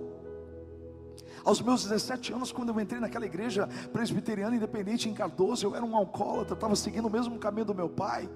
Aos 1.45 1.61
meus 1.61 1.83
17 1.83 2.33
anos, 2.33 2.51
quando 2.51 2.69
eu 2.69 2.79
entrei 2.81 2.99
naquela 2.99 3.25
igreja 3.25 3.69
presbiteriana 3.93 4.55
independente 4.55 5.07
em 5.07 5.13
Cardoso, 5.13 5.67
eu 5.67 5.75
era 5.75 5.85
um 5.85 5.95
alcoólatra, 5.95 6.55
estava 6.55 6.75
seguindo 6.75 7.05
o 7.05 7.11
mesmo 7.11 7.37
caminho 7.37 7.67
do 7.67 7.75
meu 7.75 7.87
pai. 7.87 8.27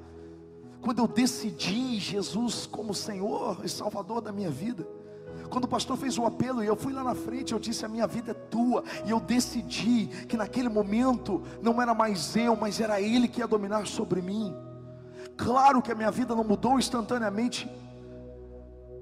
Quando 0.79 0.99
eu 0.99 1.07
decidi 1.07 1.97
Jesus 1.97 2.67
como 2.67 2.93
Senhor 2.93 3.61
e 3.63 3.67
Salvador 3.67 4.21
da 4.21 4.31
minha 4.31 4.51
vida, 4.51 4.87
quando 5.49 5.63
o 5.63 5.67
pastor 5.67 5.97
fez 5.97 6.19
o 6.19 6.25
apelo 6.25 6.63
e 6.63 6.67
eu 6.67 6.75
fui 6.75 6.93
lá 6.93 7.03
na 7.03 7.15
frente, 7.15 7.51
eu 7.51 7.59
disse: 7.59 7.83
A 7.83 7.89
minha 7.89 8.05
vida 8.05 8.31
é 8.31 8.33
tua, 8.35 8.83
e 9.03 9.09
eu 9.09 9.19
decidi 9.19 10.05
que 10.27 10.37
naquele 10.37 10.69
momento 10.69 11.41
não 11.63 11.81
era 11.81 11.95
mais 11.95 12.35
eu, 12.35 12.55
mas 12.55 12.79
era 12.79 13.01
Ele 13.01 13.27
que 13.27 13.39
ia 13.39 13.47
dominar 13.47 13.87
sobre 13.87 14.21
mim. 14.21 14.55
Claro 15.35 15.81
que 15.81 15.91
a 15.91 15.95
minha 15.95 16.11
vida 16.11 16.35
não 16.35 16.43
mudou 16.43 16.77
instantaneamente, 16.77 17.67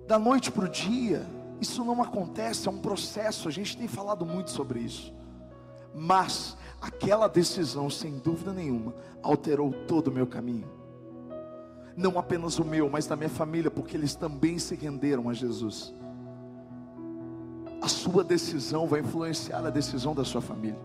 da 0.07 0.17
noite 0.17 0.49
para 0.49 0.63
o 0.63 0.69
dia, 0.69 1.27
isso 1.59 1.83
não 1.83 2.01
acontece, 2.01 2.67
é 2.67 2.71
um 2.71 2.77
processo, 2.77 3.47
a 3.47 3.51
gente 3.51 3.75
tem 3.77 3.87
falado 3.87 4.25
muito 4.25 4.51
sobre 4.51 4.79
isso. 4.79 5.13
Mas 5.93 6.55
aquela 6.79 7.27
decisão, 7.27 7.89
sem 7.89 8.19
dúvida 8.19 8.53
nenhuma, 8.53 8.93
alterou 9.23 9.71
todo 9.87 10.09
o 10.09 10.11
meu 10.11 10.27
caminho. 10.27 10.69
Não 11.95 12.19
apenas 12.19 12.59
o 12.59 12.65
meu, 12.65 12.87
mas 12.89 13.07
da 13.07 13.15
minha 13.15 13.29
família, 13.29 13.71
porque 13.71 13.97
eles 13.97 14.13
também 14.13 14.59
se 14.59 14.75
renderam 14.75 15.29
a 15.29 15.33
Jesus. 15.33 15.91
A 17.81 17.87
sua 17.87 18.23
decisão 18.23 18.85
vai 18.85 18.99
influenciar 18.99 19.65
a 19.65 19.71
decisão 19.71 20.13
da 20.13 20.23
sua 20.23 20.41
família. 20.41 20.79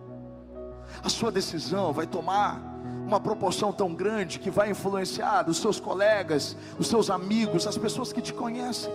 A 1.04 1.10
sua 1.10 1.30
decisão 1.30 1.92
vai 1.92 2.06
tomar 2.06 2.62
uma 3.06 3.20
proporção 3.20 3.72
tão 3.72 3.94
grande 3.94 4.38
que 4.38 4.50
vai 4.50 4.70
influenciar 4.70 5.48
os 5.50 5.58
seus 5.58 5.78
colegas, 5.78 6.56
os 6.78 6.86
seus 6.86 7.10
amigos, 7.10 7.66
as 7.66 7.76
pessoas 7.76 8.10
que 8.10 8.22
te 8.22 8.32
conhecem 8.32 8.90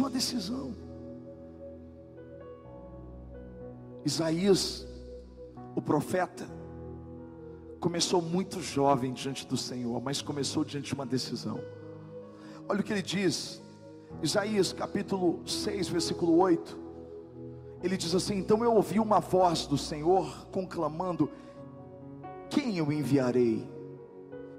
sua 0.00 0.08
decisão. 0.08 0.74
Isaías, 4.02 4.88
o 5.76 5.82
profeta, 5.82 6.48
começou 7.78 8.22
muito 8.22 8.62
jovem 8.62 9.12
diante 9.12 9.46
do 9.46 9.58
Senhor, 9.58 10.00
mas 10.00 10.22
começou 10.22 10.64
diante 10.64 10.86
de 10.86 10.94
uma 10.94 11.04
decisão. 11.04 11.60
Olha 12.66 12.80
o 12.80 12.82
que 12.82 12.94
ele 12.94 13.02
diz, 13.02 13.60
Isaías 14.22 14.72
capítulo 14.72 15.46
6, 15.46 15.88
versículo 15.88 16.38
8. 16.38 16.78
Ele 17.82 17.98
diz 17.98 18.14
assim: 18.14 18.38
Então 18.38 18.64
eu 18.64 18.72
ouvi 18.72 18.98
uma 18.98 19.20
voz 19.20 19.66
do 19.66 19.76
Senhor 19.76 20.46
conclamando: 20.46 21.30
Quem 22.48 22.78
eu 22.78 22.90
enviarei? 22.90 23.68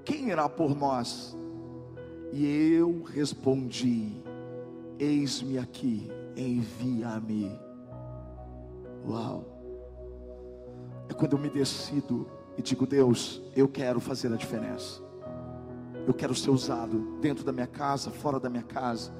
Quem 0.05 0.29
irá 0.29 0.48
por 0.48 0.75
nós? 0.75 1.36
E 2.31 2.45
eu 2.74 3.01
respondi: 3.01 4.21
Eis-me 5.01 5.58
aqui, 5.58 6.12
envia-me. 6.38 7.60
Uau! 9.03 9.43
É 11.10 11.13
quando 11.15 11.36
eu 11.36 11.39
me 11.39 11.50
decido 11.50 12.29
e 12.55 12.62
digo, 12.62 12.86
Deus, 12.86 13.41
eu 13.55 13.67
quero 13.67 14.00
fazer 14.00 14.31
a 14.31 14.36
diferença. 14.36 15.01
Eu 16.05 16.13
quero 16.13 16.36
ser 16.36 16.51
usado 16.51 17.17
dentro 17.20 17.43
da 17.43 17.51
minha 17.51 17.65
casa, 17.65 18.12
fora 18.12 18.39
da 18.39 18.48
minha 18.48 18.62
casa. 18.62 19.12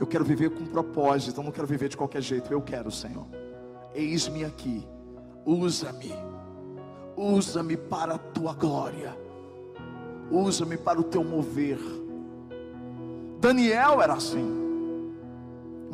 Eu 0.00 0.08
quero 0.08 0.24
viver 0.24 0.50
com 0.50 0.66
propósito, 0.66 1.38
eu 1.38 1.44
não 1.44 1.52
quero 1.52 1.68
viver 1.68 1.88
de 1.88 1.96
qualquer 1.96 2.20
jeito. 2.20 2.52
Eu 2.52 2.60
quero, 2.60 2.90
Senhor. 2.90 3.28
Eis-me 3.94 4.44
aqui. 4.44 4.84
Usa-me. 5.46 6.12
Usa-me 7.16 7.76
para 7.76 8.16
a 8.16 8.18
tua 8.18 8.52
glória. 8.52 9.16
Usa-me 10.32 10.76
para 10.76 11.00
o 11.00 11.04
teu 11.04 11.22
mover. 11.22 11.78
Daniel 13.38 14.02
era 14.02 14.14
assim. 14.14 14.63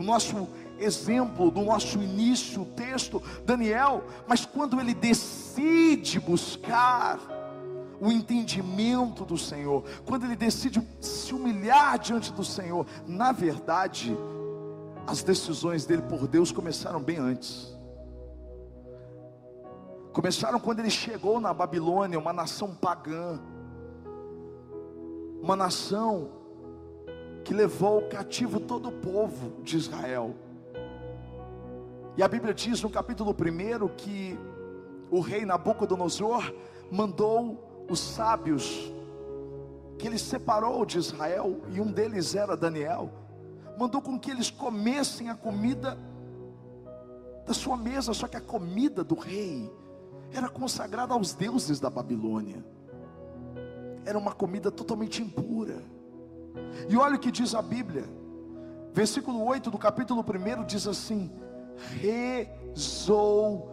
O 0.00 0.02
nosso 0.02 0.48
exemplo 0.78 1.50
do 1.50 1.60
nosso 1.60 1.98
início, 2.02 2.62
o 2.62 2.64
texto, 2.64 3.22
Daniel, 3.44 4.02
mas 4.26 4.46
quando 4.46 4.80
ele 4.80 4.94
decide 4.94 6.18
buscar 6.18 7.20
o 8.00 8.10
entendimento 8.10 9.26
do 9.26 9.36
Senhor, 9.36 9.84
quando 10.06 10.24
ele 10.24 10.36
decide 10.36 10.80
se 11.02 11.34
humilhar 11.34 11.98
diante 11.98 12.32
do 12.32 12.42
Senhor, 12.42 12.86
na 13.06 13.30
verdade, 13.30 14.16
as 15.06 15.22
decisões 15.22 15.84
dele 15.84 16.00
por 16.00 16.26
Deus 16.26 16.50
começaram 16.50 16.98
bem 16.98 17.18
antes. 17.18 17.76
Começaram 20.14 20.58
quando 20.58 20.80
ele 20.80 20.88
chegou 20.88 21.38
na 21.38 21.52
Babilônia, 21.52 22.18
uma 22.18 22.32
nação 22.32 22.74
pagã, 22.74 23.38
uma 25.42 25.54
nação 25.54 26.39
que 27.50 27.54
levou 27.54 28.02
cativo 28.02 28.60
todo 28.60 28.90
o 28.90 28.92
povo 28.92 29.60
de 29.64 29.76
Israel. 29.76 30.36
E 32.16 32.22
a 32.22 32.28
Bíblia 32.28 32.54
diz 32.54 32.80
no 32.80 32.88
capítulo 32.88 33.32
1 33.32 33.88
que 33.96 34.38
o 35.10 35.18
rei 35.18 35.44
Nabucodonosor 35.44 36.54
mandou 36.92 37.84
os 37.90 37.98
sábios 37.98 38.92
que 39.98 40.06
ele 40.06 40.16
separou 40.16 40.86
de 40.86 40.98
Israel, 40.98 41.60
e 41.72 41.80
um 41.80 41.90
deles 41.90 42.36
era 42.36 42.56
Daniel, 42.56 43.10
mandou 43.76 44.00
com 44.00 44.16
que 44.16 44.30
eles 44.30 44.48
comessem 44.48 45.28
a 45.28 45.34
comida 45.34 45.98
da 47.44 47.52
sua 47.52 47.76
mesa, 47.76 48.14
só 48.14 48.28
que 48.28 48.36
a 48.36 48.40
comida 48.40 49.02
do 49.02 49.16
rei 49.16 49.68
era 50.32 50.48
consagrada 50.48 51.14
aos 51.14 51.34
deuses 51.34 51.80
da 51.80 51.90
Babilônia, 51.90 52.64
era 54.04 54.16
uma 54.16 54.32
comida 54.32 54.70
totalmente 54.70 55.20
impura. 55.20 55.82
E 56.88 56.96
olha 56.96 57.16
o 57.16 57.18
que 57.18 57.30
diz 57.30 57.54
a 57.54 57.62
Bíblia, 57.62 58.04
versículo 58.92 59.44
8 59.44 59.70
do 59.70 59.78
capítulo 59.78 60.22
1 60.22 60.64
diz 60.64 60.86
assim: 60.86 61.30
resolveu. 62.74 63.70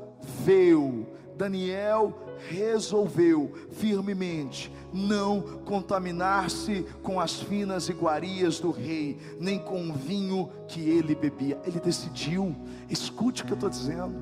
Daniel 1.35 2.17
resolveu 2.49 3.53
firmemente 3.71 4.71
não 4.91 5.41
contaminar-se 5.65 6.83
com 7.03 7.19
as 7.19 7.39
finas 7.39 7.89
iguarias 7.89 8.59
do 8.59 8.71
rei, 8.71 9.19
nem 9.39 9.59
com 9.59 9.87
o 9.89 9.93
vinho 9.93 10.49
que 10.67 10.89
ele 10.89 11.13
bebia. 11.13 11.59
Ele 11.63 11.79
decidiu, 11.79 12.55
escute 12.89 13.43
o 13.43 13.45
que 13.45 13.51
eu 13.51 13.55
estou 13.55 13.69
dizendo. 13.69 14.15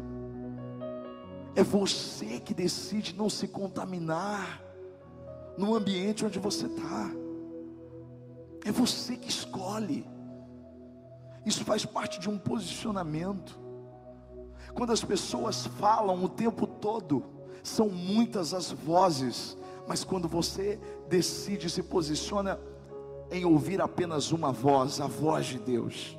É 1.55 1.63
você 1.63 2.41
que 2.41 2.53
decide 2.53 3.15
não 3.15 3.29
se 3.29 3.47
contaminar 3.47 4.61
no 5.57 5.73
ambiente 5.73 6.25
onde 6.25 6.37
você 6.37 6.65
está. 6.65 7.09
É 8.65 8.71
você 8.71 9.15
que 9.15 9.29
escolhe. 9.29 10.05
Isso 11.45 11.63
faz 11.63 11.85
parte 11.85 12.19
de 12.19 12.27
um 12.27 12.37
posicionamento. 12.37 13.59
Quando 14.73 14.91
as 14.91 15.03
pessoas 15.03 15.67
falam 15.67 16.23
o 16.23 16.27
tempo 16.27 16.65
todo, 16.65 17.23
são 17.63 17.87
muitas 17.89 18.55
as 18.55 18.71
vozes, 18.71 19.55
mas 19.87 20.03
quando 20.03 20.27
você 20.27 20.79
decide 21.07 21.69
se 21.69 21.83
posiciona 21.83 22.59
em 23.29 23.45
ouvir 23.45 23.79
apenas 23.79 24.31
uma 24.31 24.51
voz, 24.51 24.99
a 24.99 25.05
voz 25.05 25.45
de 25.45 25.59
Deus. 25.59 26.17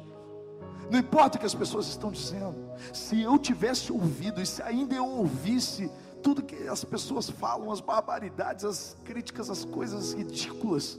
Não 0.88 1.00
importa 1.00 1.37
o 1.37 1.41
que 1.41 1.47
as 1.47 1.55
pessoas 1.55 1.88
estão 1.88 2.12
dizendo. 2.12 2.55
Se 2.93 3.21
eu 3.21 3.37
tivesse 3.38 3.93
ouvido 3.93 4.41
e 4.41 4.47
se 4.47 4.62
ainda 4.62 4.95
eu 4.95 5.07
ouvisse 5.07 5.91
tudo 6.23 6.43
que 6.43 6.69
as 6.69 6.85
pessoas 6.85 7.28
falam, 7.28 7.73
as 7.73 7.80
barbaridades, 7.80 8.65
as 8.65 8.97
críticas, 9.04 9.50
as 9.50 9.65
coisas 9.65 10.13
ridículas, 10.13 10.99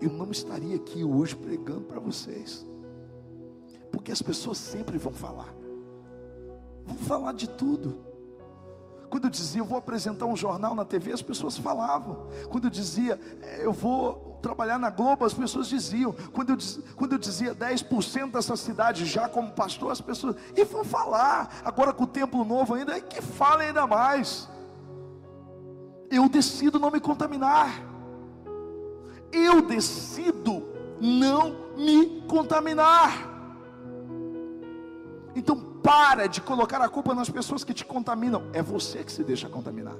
eu 0.00 0.10
não 0.10 0.30
estaria 0.30 0.76
aqui 0.76 1.04
hoje 1.04 1.34
pregando 1.34 1.82
para 1.82 2.00
vocês. 2.00 2.66
Porque 3.90 4.12
as 4.12 4.20
pessoas 4.20 4.58
sempre 4.58 4.98
vão 4.98 5.12
falar. 5.12 5.54
Vamos 6.84 7.02
falar 7.02 7.32
de 7.32 7.48
tudo. 7.48 8.04
Quando 9.08 9.24
eu 9.24 9.30
dizia, 9.30 9.60
eu 9.60 9.64
vou 9.64 9.78
apresentar 9.78 10.26
um 10.26 10.36
jornal 10.36 10.74
na 10.74 10.84
TV, 10.84 11.12
as 11.12 11.22
pessoas 11.22 11.56
falavam. 11.56 12.26
Quando 12.50 12.64
eu 12.64 12.70
dizia, 12.70 13.18
é, 13.42 13.64
eu 13.64 13.72
vou 13.72 14.38
trabalhar 14.42 14.78
na 14.78 14.90
Globo, 14.90 15.24
as 15.24 15.32
pessoas 15.32 15.68
diziam. 15.68 16.12
Quando 16.32 16.50
eu, 16.50 16.58
quando 16.96 17.12
eu 17.12 17.18
dizia 17.18 17.54
10% 17.54 18.32
dessa 18.32 18.56
cidade 18.56 19.06
já 19.06 19.28
como 19.28 19.52
pastor, 19.52 19.92
as 19.92 20.00
pessoas, 20.00 20.36
e 20.54 20.64
vão 20.64 20.84
falar. 20.84 21.62
Agora 21.64 21.92
com 21.92 22.04
o 22.04 22.06
templo 22.06 22.44
novo 22.44 22.74
ainda, 22.74 22.96
é 22.96 23.00
que 23.00 23.22
falem 23.22 23.68
ainda 23.68 23.86
mais. 23.86 24.48
Eu 26.10 26.28
decido 26.28 26.78
não 26.78 26.90
me 26.90 27.00
contaminar. 27.00 27.95
Eu 29.36 29.62
decido 29.62 30.62
não 31.00 31.54
me 31.76 32.22
contaminar. 32.22 33.34
Então 35.34 35.76
para 35.82 36.26
de 36.26 36.40
colocar 36.40 36.80
a 36.80 36.88
culpa 36.88 37.14
nas 37.14 37.30
pessoas 37.30 37.62
que 37.62 37.72
te 37.72 37.84
contaminam. 37.84 38.44
É 38.52 38.62
você 38.62 39.04
que 39.04 39.12
se 39.12 39.22
deixa 39.22 39.48
contaminar. 39.48 39.96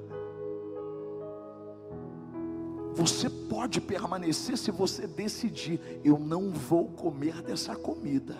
Você 2.97 3.29
pode 3.29 3.81
permanecer 3.81 4.57
se 4.57 4.71
você 4.71 5.07
decidir: 5.07 6.01
eu 6.03 6.19
não 6.19 6.51
vou 6.51 6.89
comer 6.89 7.43
dessa 7.43 7.77
comida, 7.77 8.37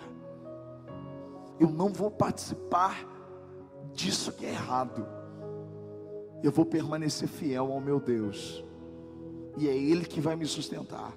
eu 1.59 1.69
não 1.69 1.93
vou 1.93 2.09
participar 2.09 3.05
disso 3.93 4.31
que 4.31 4.45
é 4.45 4.49
errado, 4.49 5.07
eu 6.43 6.51
vou 6.51 6.65
permanecer 6.65 7.29
fiel 7.29 7.71
ao 7.71 7.79
meu 7.79 7.99
Deus, 7.99 8.63
e 9.57 9.67
é 9.67 9.75
Ele 9.75 10.05
que 10.05 10.21
vai 10.21 10.35
me 10.35 10.45
sustentar. 10.45 11.13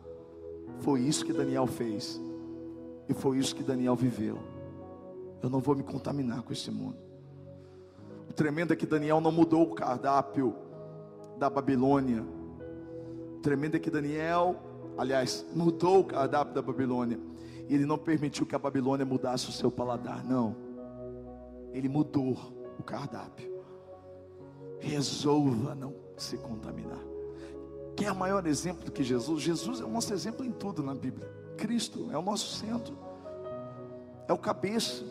Foi 0.81 1.01
isso 1.01 1.25
que 1.25 1.33
Daniel 1.33 1.67
fez, 1.67 2.21
e 3.09 3.15
foi 3.15 3.39
isso 3.39 3.55
que 3.55 3.63
Daniel 3.63 3.95
viveu. 3.95 4.39
Eu 5.43 5.51
não 5.51 5.61
vou 5.61 5.75
me 5.75 5.83
contaminar 5.83 6.43
com 6.43 6.53
esse 6.53 6.71
mundo. 6.71 6.97
O 8.29 8.33
tremendo 8.33 8.73
é 8.73 8.77
que 8.77 8.87
Daniel 8.87 9.21
não 9.21 9.33
mudou 9.33 9.63
o 9.63 9.75
cardápio 9.75 10.55
da 11.39 11.51
Babilônia. 11.51 12.25
O 13.37 13.41
tremendo 13.41 13.77
é 13.77 13.79
que 13.79 13.91
Daniel, 13.91 14.57
aliás, 14.97 15.45
mudou 15.55 16.01
o 16.01 16.05
cardápio 16.05 16.55
da 16.55 16.63
Babilônia. 16.63 17.19
E 17.69 17.75
ele 17.75 17.87
não 17.87 17.99
permitiu 17.99 18.47
que 18.47 18.55
a 18.55 18.59
Babilônia 18.59 19.05
mudasse 19.05 19.49
o 19.49 19.53
seu 19.53 19.71
paladar, 19.71 20.25
não. 20.25 20.55
Ele 21.73 21.89
mudou 21.89 22.37
o 22.79 22.83
cardápio. 22.83 23.51
Resolva 24.79 25.75
não 25.75 25.95
se 26.17 26.37
contaminar. 26.37 27.01
Quer 28.01 28.15
maior 28.15 28.47
exemplo 28.47 28.87
do 28.87 28.91
que 28.91 29.05
Jesus? 29.05 29.43
Jesus 29.43 29.83
é 29.83 29.85
o 29.85 29.91
nosso 29.91 30.15
exemplo 30.15 30.43
em 30.43 30.51
tudo 30.51 30.83
na 30.83 30.95
Bíblia. 30.95 31.31
Cristo 31.59 32.09
é 32.11 32.17
o 32.17 32.23
nosso 32.23 32.57
centro, 32.57 32.97
é 34.27 34.33
o 34.33 34.39
cabeça 34.39 35.05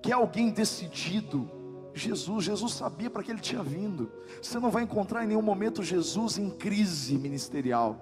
que 0.00 0.12
é 0.12 0.14
alguém 0.14 0.50
decidido. 0.50 1.50
Jesus, 1.92 2.44
Jesus 2.44 2.74
sabia 2.74 3.10
para 3.10 3.24
que 3.24 3.30
ele 3.32 3.40
tinha 3.40 3.60
vindo. 3.60 4.08
Você 4.40 4.60
não 4.60 4.70
vai 4.70 4.84
encontrar 4.84 5.24
em 5.24 5.26
nenhum 5.26 5.42
momento 5.42 5.82
Jesus 5.82 6.38
em 6.38 6.48
crise 6.48 7.18
ministerial. 7.18 7.98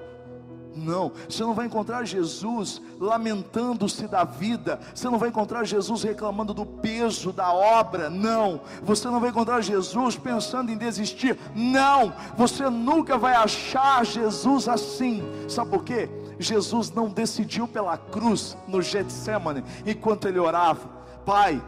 Não, 0.75 1.13
você 1.29 1.43
não 1.43 1.55
vai 1.55 1.67
encontrar 1.67 2.05
Jesus 2.05 2.81
lamentando-se 2.99 4.07
da 4.07 4.25
vida, 4.25 4.81
você 4.95 5.09
não 5.09 5.19
vai 5.19 5.29
encontrar 5.29 5.65
Jesus 5.65 6.03
reclamando 6.03 6.55
do 6.55 6.65
peso 6.65 7.33
da 7.33 7.53
obra, 7.53 8.09
não, 8.09 8.61
você 8.83 9.09
não 9.09 9.21
vai 9.21 9.31
encontrar 9.31 9.61
Jesus 9.61 10.17
pensando 10.17 10.71
em 10.71 10.77
desistir, 10.77 11.39
não, 11.55 12.13
você 12.37 12.71
nunca 12.71 13.19
vai 13.19 13.35
achar 13.35 14.05
Jesus 14.05 14.69
assim, 14.69 15.23
sabe 15.49 15.71
por 15.71 15.85
quê? 15.85 16.09
Jesus 16.39 16.91
não 16.91 17.09
decidiu 17.09 17.69
pela 17.69 17.97
cruz 17.97 18.57
no 18.67 18.81
Getsemane, 18.81 19.63
enquanto 19.87 20.27
ele 20.27 20.39
orava, 20.39 20.89
Pai, 21.25 21.63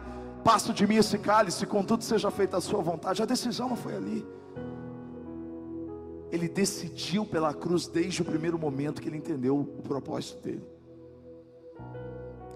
Passo 0.45 0.71
de 0.71 0.85
mim 0.85 0.97
esse 0.97 1.17
cálice, 1.17 1.65
contudo 1.65 2.03
seja 2.03 2.29
feita 2.29 2.57
a 2.57 2.61
sua 2.61 2.79
vontade. 2.79 3.19
A 3.19 3.25
decisão 3.25 3.67
não 3.67 3.75
foi 3.75 3.95
ali. 3.95 4.23
Ele 6.35 6.49
decidiu 6.49 7.25
pela 7.25 7.53
cruz 7.53 7.87
desde 7.87 8.21
o 8.21 8.25
primeiro 8.25 8.59
momento 8.59 9.01
que 9.01 9.07
ele 9.07 9.15
entendeu 9.15 9.57
o 9.57 9.81
propósito 9.81 10.43
dele. 10.43 10.67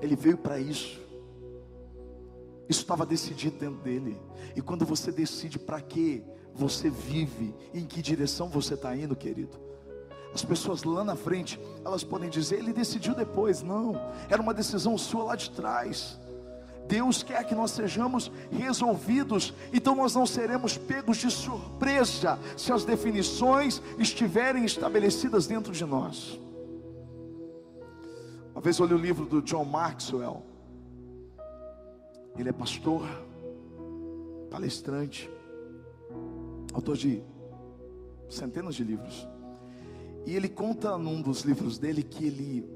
Ele 0.02 0.18
veio 0.18 0.38
para 0.38 0.60
isso. 0.60 1.00
Isso 2.68 2.82
estava 2.82 3.06
decidido 3.06 3.58
dentro 3.58 3.80
dele. 3.80 4.18
E 4.54 4.62
quando 4.62 4.86
você 4.86 5.13
decide 5.13 5.58
para 5.58 5.80
que 5.80 6.22
você 6.54 6.89
vive, 6.89 7.56
em 7.74 7.86
que 7.86 8.02
direção 8.02 8.50
você 8.50 8.74
está 8.74 8.94
indo, 8.94 9.15
querido. 9.15 9.58
As 10.34 10.44
pessoas 10.44 10.84
lá 10.84 11.06
na 11.06 11.15
frente, 11.15 11.58
elas 11.86 12.04
podem 12.04 12.30
dizer, 12.30 12.60
ele 12.60 12.74
decidiu 12.74 13.15
depois. 13.15 13.63
Não, 13.63 13.94
era 14.30 14.42
uma 14.42 14.54
decisão 14.54 14.98
sua 14.98 15.24
lá 15.24 15.36
de 15.38 15.52
trás. 15.52 16.20
Deus 16.89 17.21
quer 17.21 17.43
que 17.43 17.54
nós 17.54 17.69
sejamos 17.69 18.32
resolvidos, 18.52 19.54
então 19.71 19.93
nós 19.93 20.15
não 20.15 20.25
seremos 20.25 20.75
pegos 20.75 21.17
de 21.17 21.30
surpresa 21.30 22.39
se 22.58 22.73
as 22.73 22.84
definições 22.84 23.80
estiverem 23.99 24.65
estabelecidas 24.65 25.45
dentro 25.45 25.71
de 25.71 25.86
nós. 25.86 26.39
Uma 28.52 28.60
vez 28.60 28.80
eu 28.80 28.88
li 28.88 28.95
o 28.95 28.97
livro 28.97 29.25
do 29.25 29.39
John 29.39 29.65
Maxwell. 29.65 30.41
Ele 32.36 32.49
é 32.49 32.54
pastor, 32.54 33.08
palestrante, 34.49 35.30
autor 36.73 36.97
de 36.97 37.21
centenas 38.28 38.73
de 38.73 38.84
livros. 38.84 39.28
E 40.25 40.36
ele 40.36 40.49
conta 40.49 40.97
num 40.97 41.21
dos 41.21 41.41
livros 41.41 41.78
dele 41.78 42.02
que 42.02 42.25
ele 42.25 42.67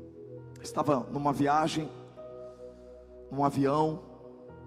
estava 0.62 1.00
numa 1.12 1.34
viagem, 1.34 1.90
num 3.34 3.44
avião, 3.44 4.02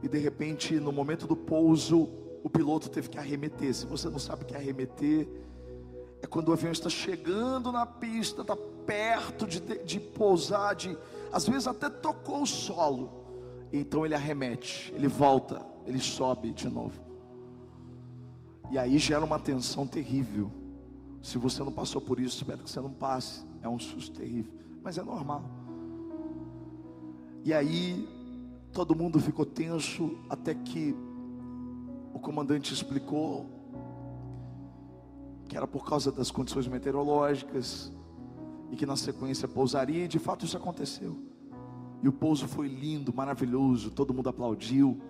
e 0.03 0.09
de 0.09 0.19
repente, 0.19 0.75
no 0.75 0.93
momento 0.93 1.27
do 1.27 1.37
pouso, 1.37 2.09
o 2.43 2.51
piloto 2.51 2.91
teve 2.91 3.09
que 3.09 3.19
arremeter. 3.19 3.73
Se 3.75 3.87
você 3.87 4.09
não 4.11 4.19
sabe 4.19 4.43
o 4.43 4.47
que 4.47 4.55
é 4.55 4.59
arremeter, 4.59 5.29
é 6.21 6.27
quando 6.27 6.49
o 6.49 6.53
avião 6.53 6.73
está 6.73 6.89
chegando 6.89 7.71
na 7.71 7.87
pista, 7.87 8.43
está 8.43 8.57
perto 8.85 9.47
de, 9.47 9.61
de 9.61 10.01
pousar, 10.01 10.75
de, 10.75 10.97
às 11.33 11.47
vezes 11.47 11.67
até 11.67 11.89
tocou 11.89 12.43
o 12.43 12.47
solo. 12.47 13.25
Então 13.73 14.05
ele 14.05 14.15
arremete, 14.15 14.93
ele 14.95 15.09
volta, 15.09 15.65
ele 15.87 16.01
sobe 16.01 16.53
de 16.53 16.69
novo. 16.69 17.01
E 18.71 18.79
aí 18.79 18.99
gera 18.99 19.25
uma 19.25 19.39
tensão 19.39 19.87
terrível. 19.87 20.51
Se 21.23 21.39
você 21.39 21.63
não 21.63 21.73
passou 21.73 22.01
por 22.01 22.19
isso, 22.21 22.39
espero 22.39 22.59
que 22.59 22.71
você 22.71 22.81
não 22.81 22.91
passe. 22.91 23.45
É 23.63 23.69
um 23.69 23.79
susto 23.79 24.17
terrível, 24.19 24.53
mas 24.83 24.99
é 24.99 25.03
normal. 25.03 25.45
E 27.45 27.53
aí 27.53 28.16
todo 28.73 28.95
mundo 28.95 29.19
ficou 29.19 29.45
tenso 29.45 30.19
até 30.29 30.55
que 30.55 30.95
o 32.13 32.19
comandante 32.19 32.73
explicou 32.73 33.57
que 35.49 35.57
era 35.57 35.67
por 35.67 35.85
causa 35.85 36.11
das 36.11 36.31
condições 36.31 36.67
meteorológicas 36.67 37.93
e 38.71 38.77
que 38.77 38.85
na 38.85 38.97
sequência 38.97 39.47
pousaria, 39.47 40.05
e 40.05 40.09
de 40.09 40.19
fato 40.19 40.45
isso 40.45 40.57
aconteceu. 40.57 41.17
E 42.03 42.09
o 42.09 42.13
pouso 42.13 42.47
foi 42.49 42.69
lindo, 42.69 43.15
maravilhoso, 43.15 43.91
todo 43.91 44.13
mundo 44.13 44.29
aplaudiu. 44.29 45.01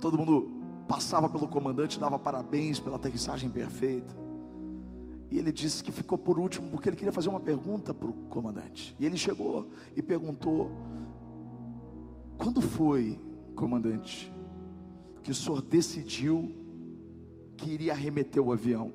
Todo 0.00 0.16
mundo 0.16 0.50
passava 0.86 1.28
pelo 1.28 1.46
comandante, 1.46 2.00
dava 2.00 2.18
parabéns 2.18 2.80
pela 2.80 2.96
aterrissagem 2.96 3.50
perfeita. 3.50 4.16
E 5.30 5.38
ele 5.38 5.52
disse 5.52 5.84
que 5.84 5.92
ficou 5.92 6.16
por 6.16 6.38
último 6.38 6.70
porque 6.70 6.88
ele 6.88 6.96
queria 6.96 7.12
fazer 7.12 7.28
uma 7.28 7.40
pergunta 7.40 7.92
para 7.92 8.08
o 8.08 8.12
comandante. 8.30 8.96
E 8.98 9.04
ele 9.04 9.16
chegou 9.16 9.68
e 9.94 10.02
perguntou: 10.02 10.70
Quando 12.38 12.62
foi, 12.62 13.20
comandante, 13.56 14.32
que 15.24 15.32
o 15.32 15.34
senhor 15.34 15.60
decidiu 15.60 16.54
que 17.56 17.68
iria 17.68 17.92
arremeter 17.92 18.40
o 18.40 18.52
avião? 18.52 18.92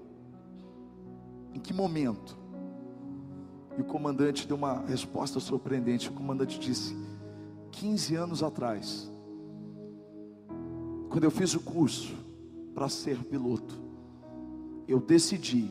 Em 1.54 1.60
que 1.60 1.74
momento? 1.74 2.38
E 3.78 3.82
o 3.82 3.84
comandante 3.84 4.48
deu 4.48 4.56
uma 4.56 4.86
resposta 4.86 5.42
surpreendente. 5.42 6.10
O 6.10 6.14
comandante 6.14 6.58
disse: 6.58 6.96
15 7.74 8.16
anos 8.16 8.42
atrás, 8.42 9.12
quando 11.10 11.26
eu 11.26 11.32
fiz 11.32 11.54
o 11.54 11.60
curso 11.60 12.16
para 12.74 12.88
ser 12.88 13.18
piloto, 13.26 13.80
eu 14.88 15.02
decidi 15.02 15.70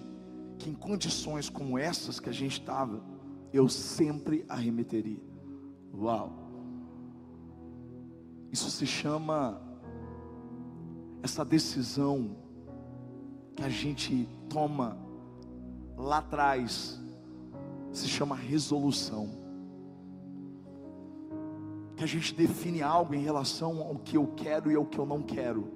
que 0.58 0.68
em 0.68 0.74
condições 0.74 1.48
como 1.48 1.78
essas 1.78 2.20
que 2.20 2.28
a 2.28 2.32
gente 2.32 2.60
estava, 2.60 3.02
eu 3.52 3.68
sempre 3.68 4.44
arremeteria. 4.48 5.22
Uau! 5.94 6.41
Isso 8.52 8.70
se 8.70 8.86
chama 8.86 9.58
essa 11.22 11.42
decisão 11.42 12.36
que 13.56 13.62
a 13.62 13.70
gente 13.70 14.28
toma 14.50 14.98
lá 15.96 16.18
atrás, 16.18 17.00
se 17.90 18.06
chama 18.06 18.36
resolução. 18.36 19.30
Que 21.96 22.04
a 22.04 22.06
gente 22.06 22.34
define 22.34 22.82
algo 22.82 23.14
em 23.14 23.22
relação 23.22 23.80
ao 23.80 23.96
que 23.96 24.18
eu 24.18 24.26
quero 24.36 24.70
e 24.70 24.74
ao 24.74 24.84
que 24.84 24.98
eu 24.98 25.06
não 25.06 25.22
quero. 25.22 25.72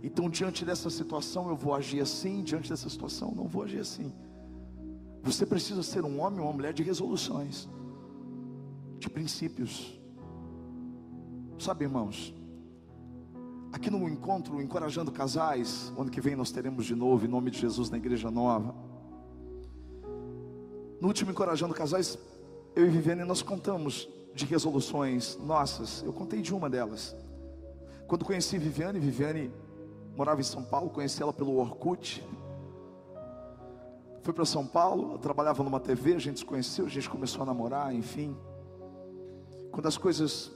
Então, 0.00 0.30
diante 0.30 0.64
dessa 0.64 0.90
situação, 0.90 1.48
eu 1.48 1.56
vou 1.56 1.74
agir 1.74 2.00
assim, 2.00 2.44
diante 2.44 2.70
dessa 2.70 2.88
situação, 2.88 3.32
não 3.34 3.48
vou 3.48 3.64
agir 3.64 3.80
assim. 3.80 4.12
Você 5.24 5.44
precisa 5.44 5.82
ser 5.82 6.04
um 6.04 6.20
homem 6.20 6.38
ou 6.38 6.46
uma 6.46 6.52
mulher 6.52 6.72
de 6.72 6.82
resoluções, 6.84 7.68
de 9.00 9.10
princípios. 9.10 9.98
Sabe, 11.58 11.84
irmãos, 11.84 12.34
aqui 13.72 13.88
no 13.88 14.08
encontro 14.08 14.60
Encorajando 14.60 15.12
Casais, 15.12 15.92
ano 15.96 16.10
que 16.10 16.20
vem 16.20 16.34
nós 16.34 16.50
teremos 16.50 16.84
de 16.84 16.94
novo, 16.94 17.24
em 17.24 17.28
nome 17.28 17.50
de 17.50 17.60
Jesus, 17.60 17.88
na 17.90 17.96
Igreja 17.96 18.30
Nova. 18.30 18.74
No 21.00 21.08
último 21.08 21.30
Encorajando 21.30 21.72
Casais, 21.72 22.18
eu 22.74 22.86
e 22.86 22.90
Viviane 22.90 23.24
nós 23.24 23.40
contamos 23.40 24.08
de 24.34 24.44
resoluções 24.44 25.38
nossas. 25.38 26.02
Eu 26.04 26.12
contei 26.12 26.42
de 26.42 26.52
uma 26.52 26.68
delas. 26.68 27.14
Quando 28.08 28.24
conheci 28.24 28.58
Viviane, 28.58 28.98
Viviane 28.98 29.50
morava 30.16 30.40
em 30.40 30.44
São 30.44 30.62
Paulo, 30.64 30.90
conheci 30.90 31.22
ela 31.22 31.32
pelo 31.32 31.56
Orkut. 31.56 32.26
Fui 34.22 34.32
para 34.32 34.44
São 34.44 34.66
Paulo, 34.66 35.18
trabalhava 35.18 35.62
numa 35.62 35.78
TV, 35.78 36.14
a 36.14 36.18
gente 36.18 36.40
se 36.40 36.44
conheceu, 36.44 36.86
a 36.86 36.88
gente 36.88 37.08
começou 37.08 37.42
a 37.42 37.46
namorar, 37.46 37.94
enfim. 37.94 38.36
Quando 39.70 39.86
as 39.86 39.96
coisas 39.96 40.50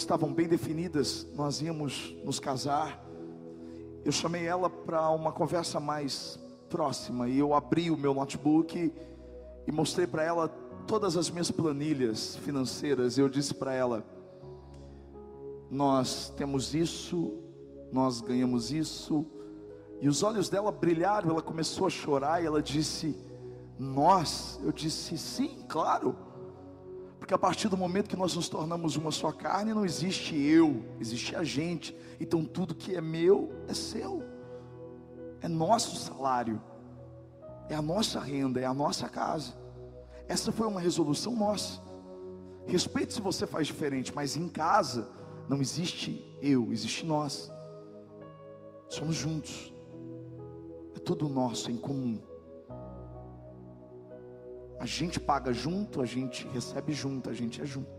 estavam 0.00 0.32
bem 0.32 0.46
definidas, 0.46 1.26
nós 1.34 1.60
íamos 1.60 2.14
nos 2.24 2.38
casar. 2.38 3.02
Eu 4.04 4.12
chamei 4.12 4.46
ela 4.46 4.68
para 4.70 5.10
uma 5.10 5.32
conversa 5.32 5.80
mais 5.80 6.38
próxima 6.68 7.28
e 7.28 7.38
eu 7.38 7.54
abri 7.54 7.90
o 7.90 7.96
meu 7.96 8.12
notebook 8.12 8.92
e 9.66 9.72
mostrei 9.72 10.06
para 10.06 10.22
ela 10.22 10.48
todas 10.86 11.16
as 11.16 11.30
minhas 11.30 11.50
planilhas 11.50 12.36
financeiras. 12.36 13.18
Eu 13.18 13.28
disse 13.28 13.54
para 13.54 13.72
ela: 13.72 14.04
Nós 15.70 16.32
temos 16.36 16.74
isso, 16.74 17.34
nós 17.92 18.20
ganhamos 18.20 18.70
isso. 18.70 19.26
E 20.00 20.08
os 20.08 20.22
olhos 20.22 20.48
dela 20.48 20.70
brilharam, 20.70 21.30
ela 21.30 21.42
começou 21.42 21.86
a 21.86 21.90
chorar 21.90 22.42
e 22.42 22.46
ela 22.46 22.62
disse: 22.62 23.16
Nós? 23.78 24.60
Eu 24.62 24.72
disse: 24.72 25.18
Sim, 25.18 25.64
claro. 25.68 26.25
Porque 27.26 27.34
a 27.34 27.38
partir 27.38 27.68
do 27.68 27.76
momento 27.76 28.08
que 28.08 28.14
nós 28.14 28.36
nos 28.36 28.48
tornamos 28.48 28.94
uma 28.94 29.10
só 29.10 29.32
carne, 29.32 29.74
não 29.74 29.84
existe 29.84 30.36
eu, 30.36 30.84
existe 31.00 31.34
a 31.34 31.42
gente. 31.42 31.92
Então 32.20 32.44
tudo 32.44 32.72
que 32.72 32.94
é 32.94 33.00
meu 33.00 33.50
é 33.66 33.74
seu, 33.74 34.22
é 35.40 35.48
nosso 35.48 35.96
salário, 35.96 36.62
é 37.68 37.74
a 37.74 37.82
nossa 37.82 38.20
renda, 38.20 38.60
é 38.60 38.64
a 38.64 38.72
nossa 38.72 39.08
casa. 39.08 39.54
Essa 40.28 40.52
foi 40.52 40.68
uma 40.68 40.78
resolução 40.78 41.34
nossa. 41.34 41.82
Respeite 42.64 43.14
se 43.14 43.20
você 43.20 43.44
faz 43.44 43.66
diferente, 43.66 44.14
mas 44.14 44.36
em 44.36 44.46
casa 44.48 45.08
não 45.48 45.60
existe 45.60 46.24
eu, 46.40 46.72
existe 46.72 47.04
nós. 47.04 47.50
Somos 48.88 49.16
juntos. 49.16 49.74
É 50.94 51.00
tudo 51.00 51.28
nosso 51.28 51.72
em 51.72 51.76
comum. 51.76 52.20
A 54.78 54.86
gente 54.86 55.18
paga 55.18 55.52
junto, 55.52 56.02
a 56.02 56.06
gente 56.06 56.46
recebe 56.48 56.92
junto, 56.92 57.30
a 57.30 57.32
gente 57.32 57.62
é 57.62 57.64
junto. 57.64 57.90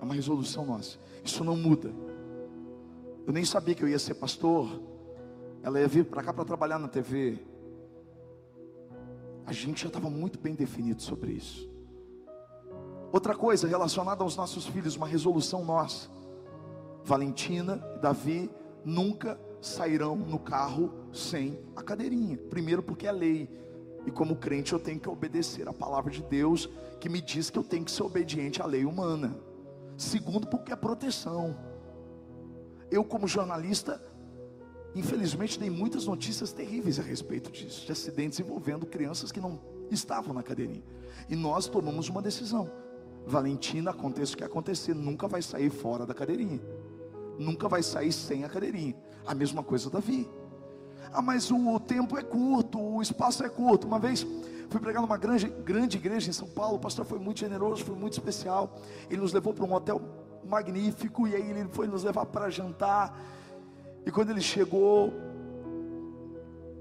É 0.00 0.04
uma 0.04 0.14
resolução 0.14 0.66
nossa. 0.66 0.98
Isso 1.24 1.44
não 1.44 1.56
muda. 1.56 1.92
Eu 3.26 3.32
nem 3.32 3.44
sabia 3.44 3.74
que 3.74 3.84
eu 3.84 3.88
ia 3.88 3.98
ser 3.98 4.14
pastor. 4.14 4.80
Ela 5.62 5.80
ia 5.80 5.88
vir 5.88 6.04
para 6.04 6.22
cá 6.22 6.32
para 6.32 6.44
trabalhar 6.44 6.78
na 6.78 6.88
TV. 6.88 7.38
A 9.46 9.52
gente 9.52 9.82
já 9.82 9.88
estava 9.88 10.08
muito 10.08 10.38
bem 10.38 10.54
definido 10.54 11.02
sobre 11.02 11.32
isso. 11.32 11.70
Outra 13.12 13.34
coisa 13.34 13.68
relacionada 13.68 14.24
aos 14.24 14.36
nossos 14.36 14.66
filhos, 14.66 14.96
uma 14.96 15.06
resolução 15.06 15.64
nossa. 15.64 16.08
Valentina 17.04 17.82
e 17.96 17.98
Davi 17.98 18.50
nunca 18.84 19.38
sairão 19.60 20.16
no 20.16 20.38
carro 20.38 20.92
sem 21.12 21.58
a 21.76 21.82
cadeirinha. 21.82 22.38
Primeiro, 22.38 22.82
porque 22.82 23.06
é 23.06 23.12
lei. 23.12 23.48
E 24.06 24.10
como 24.10 24.36
crente, 24.36 24.72
eu 24.72 24.78
tenho 24.78 24.98
que 24.98 25.08
obedecer 25.08 25.68
a 25.68 25.72
palavra 25.72 26.10
de 26.10 26.22
Deus, 26.22 26.68
que 27.00 27.08
me 27.08 27.20
diz 27.20 27.50
que 27.50 27.58
eu 27.58 27.64
tenho 27.64 27.84
que 27.84 27.90
ser 27.90 28.02
obediente 28.02 28.60
à 28.60 28.66
lei 28.66 28.84
humana. 28.84 29.36
Segundo, 29.96 30.46
porque 30.46 30.72
é 30.72 30.76
proteção. 30.76 31.56
Eu, 32.90 33.04
como 33.04 33.28
jornalista, 33.28 34.02
infelizmente, 34.94 35.58
dei 35.58 35.70
muitas 35.70 36.06
notícias 36.06 36.52
terríveis 36.52 36.98
a 36.98 37.02
respeito 37.02 37.50
disso, 37.50 37.86
de 37.86 37.92
acidentes 37.92 38.40
envolvendo 38.40 38.84
crianças 38.86 39.30
que 39.30 39.40
não 39.40 39.60
estavam 39.90 40.34
na 40.34 40.42
cadeirinha. 40.42 40.84
E 41.28 41.36
nós 41.36 41.68
tomamos 41.68 42.08
uma 42.08 42.20
decisão. 42.20 42.70
Valentina, 43.24 43.92
aconteça 43.92 44.34
o 44.34 44.36
que 44.36 44.44
acontecer, 44.44 44.94
nunca 44.94 45.28
vai 45.28 45.40
sair 45.40 45.70
fora 45.70 46.04
da 46.04 46.12
cadeirinha 46.12 46.60
nunca 47.38 47.68
vai 47.68 47.82
sair 47.82 48.12
sem 48.12 48.44
a 48.44 48.48
cadeirinha. 48.48 48.94
A 49.26 49.34
mesma 49.34 49.62
coisa 49.62 49.90
Davi. 49.90 50.28
Ah, 51.12 51.22
mas 51.22 51.50
o 51.50 51.80
tempo 51.80 52.18
é 52.18 52.22
curto, 52.22 52.78
o 52.78 53.00
espaço 53.00 53.44
é 53.44 53.48
curto. 53.48 53.86
Uma 53.86 53.98
vez 53.98 54.26
fui 54.68 54.80
pregar 54.80 55.02
numa 55.02 55.16
grande, 55.16 55.48
grande 55.48 55.96
igreja 55.96 56.30
em 56.30 56.32
São 56.32 56.48
Paulo, 56.48 56.76
o 56.76 56.80
pastor 56.80 57.04
foi 57.04 57.18
muito 57.18 57.40
generoso, 57.40 57.84
foi 57.84 57.94
muito 57.94 58.14
especial. 58.14 58.74
Ele 59.10 59.20
nos 59.20 59.32
levou 59.32 59.52
para 59.52 59.64
um 59.64 59.72
hotel 59.72 60.00
magnífico 60.44 61.28
e 61.28 61.34
aí 61.34 61.50
ele 61.50 61.68
foi 61.70 61.86
nos 61.86 62.04
levar 62.04 62.26
para 62.26 62.48
jantar. 62.50 63.18
E 64.04 64.10
quando 64.10 64.30
ele 64.30 64.40
chegou, 64.40 65.12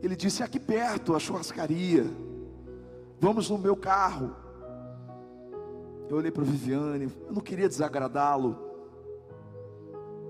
ele 0.02 0.16
disse: 0.16 0.42
Aqui 0.42 0.60
perto 0.60 1.16
a 1.16 1.20
churrascaria, 1.20 2.06
vamos 3.20 3.50
no 3.50 3.58
meu 3.58 3.76
carro. 3.76 4.36
Eu 6.10 6.18
olhei 6.18 6.32
para 6.32 6.44
Viviane, 6.44 7.10
eu 7.28 7.34
não 7.34 7.42
queria 7.42 7.70
desagradá-lo, 7.70 8.58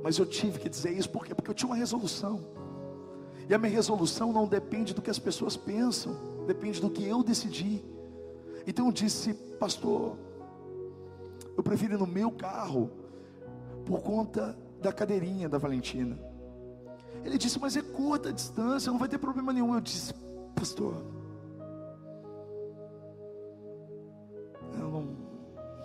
mas 0.03 0.17
eu 0.17 0.25
tive 0.27 0.59
que 0.59 0.69
dizer 0.69 0.91
isso, 0.91 1.09
por 1.09 1.25
quê? 1.25 1.33
Porque 1.33 1.49
eu 1.49 1.55
tinha 1.55 1.69
uma 1.69 1.75
resolução. 1.75 2.39
E 3.51 3.53
a 3.53 3.57
minha 3.57 3.73
resolução 3.73 4.31
não 4.31 4.47
depende 4.47 4.93
do 4.93 5.01
que 5.01 5.09
as 5.09 5.19
pessoas 5.19 5.57
pensam, 5.57 6.15
depende 6.47 6.79
do 6.79 6.89
que 6.89 7.03
eu 7.03 7.21
decidi. 7.21 7.83
Então 8.65 8.85
eu 8.85 8.93
disse, 8.93 9.33
pastor, 9.33 10.15
eu 11.57 11.61
prefiro 11.61 11.95
ir 11.95 11.97
no 11.97 12.07
meu 12.07 12.31
carro 12.31 12.89
por 13.85 13.99
conta 13.99 14.57
da 14.81 14.93
cadeirinha 14.93 15.49
da 15.49 15.57
Valentina. 15.57 16.17
Ele 17.25 17.37
disse, 17.37 17.59
mas 17.59 17.75
é 17.75 17.81
curta 17.81 18.29
a 18.29 18.31
distância, 18.31 18.89
não 18.89 18.97
vai 18.97 19.09
ter 19.09 19.17
problema 19.17 19.51
nenhum. 19.51 19.73
Eu 19.75 19.81
disse, 19.81 20.13
pastor, 20.55 20.95
eu 24.79 24.89
não, 24.89 25.17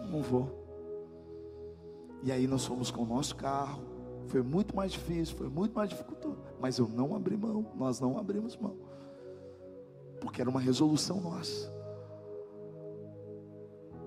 não 0.09 0.23
vou. 0.23 0.53
E 2.23 2.31
aí 2.31 2.47
nós 2.47 2.65
fomos 2.65 2.93
com 2.93 3.03
o 3.03 3.07
nosso 3.07 3.35
carro. 3.35 3.96
Foi 4.27 4.43
muito 4.43 4.75
mais 4.75 4.93
difícil, 4.93 5.37
foi 5.37 5.49
muito 5.49 5.75
mais 5.75 5.89
dificultoso. 5.89 6.39
Mas 6.61 6.79
eu 6.79 6.89
não 6.89 7.15
abri 7.15 7.37
mão, 7.37 7.67
nós 7.77 8.01
não 8.01 8.19
abrimos 8.19 8.57
mão. 8.57 8.77
Porque 10.21 10.41
era 10.41 10.51
uma 10.51 10.61
resolução 10.61 11.21
nossa. 11.21 11.73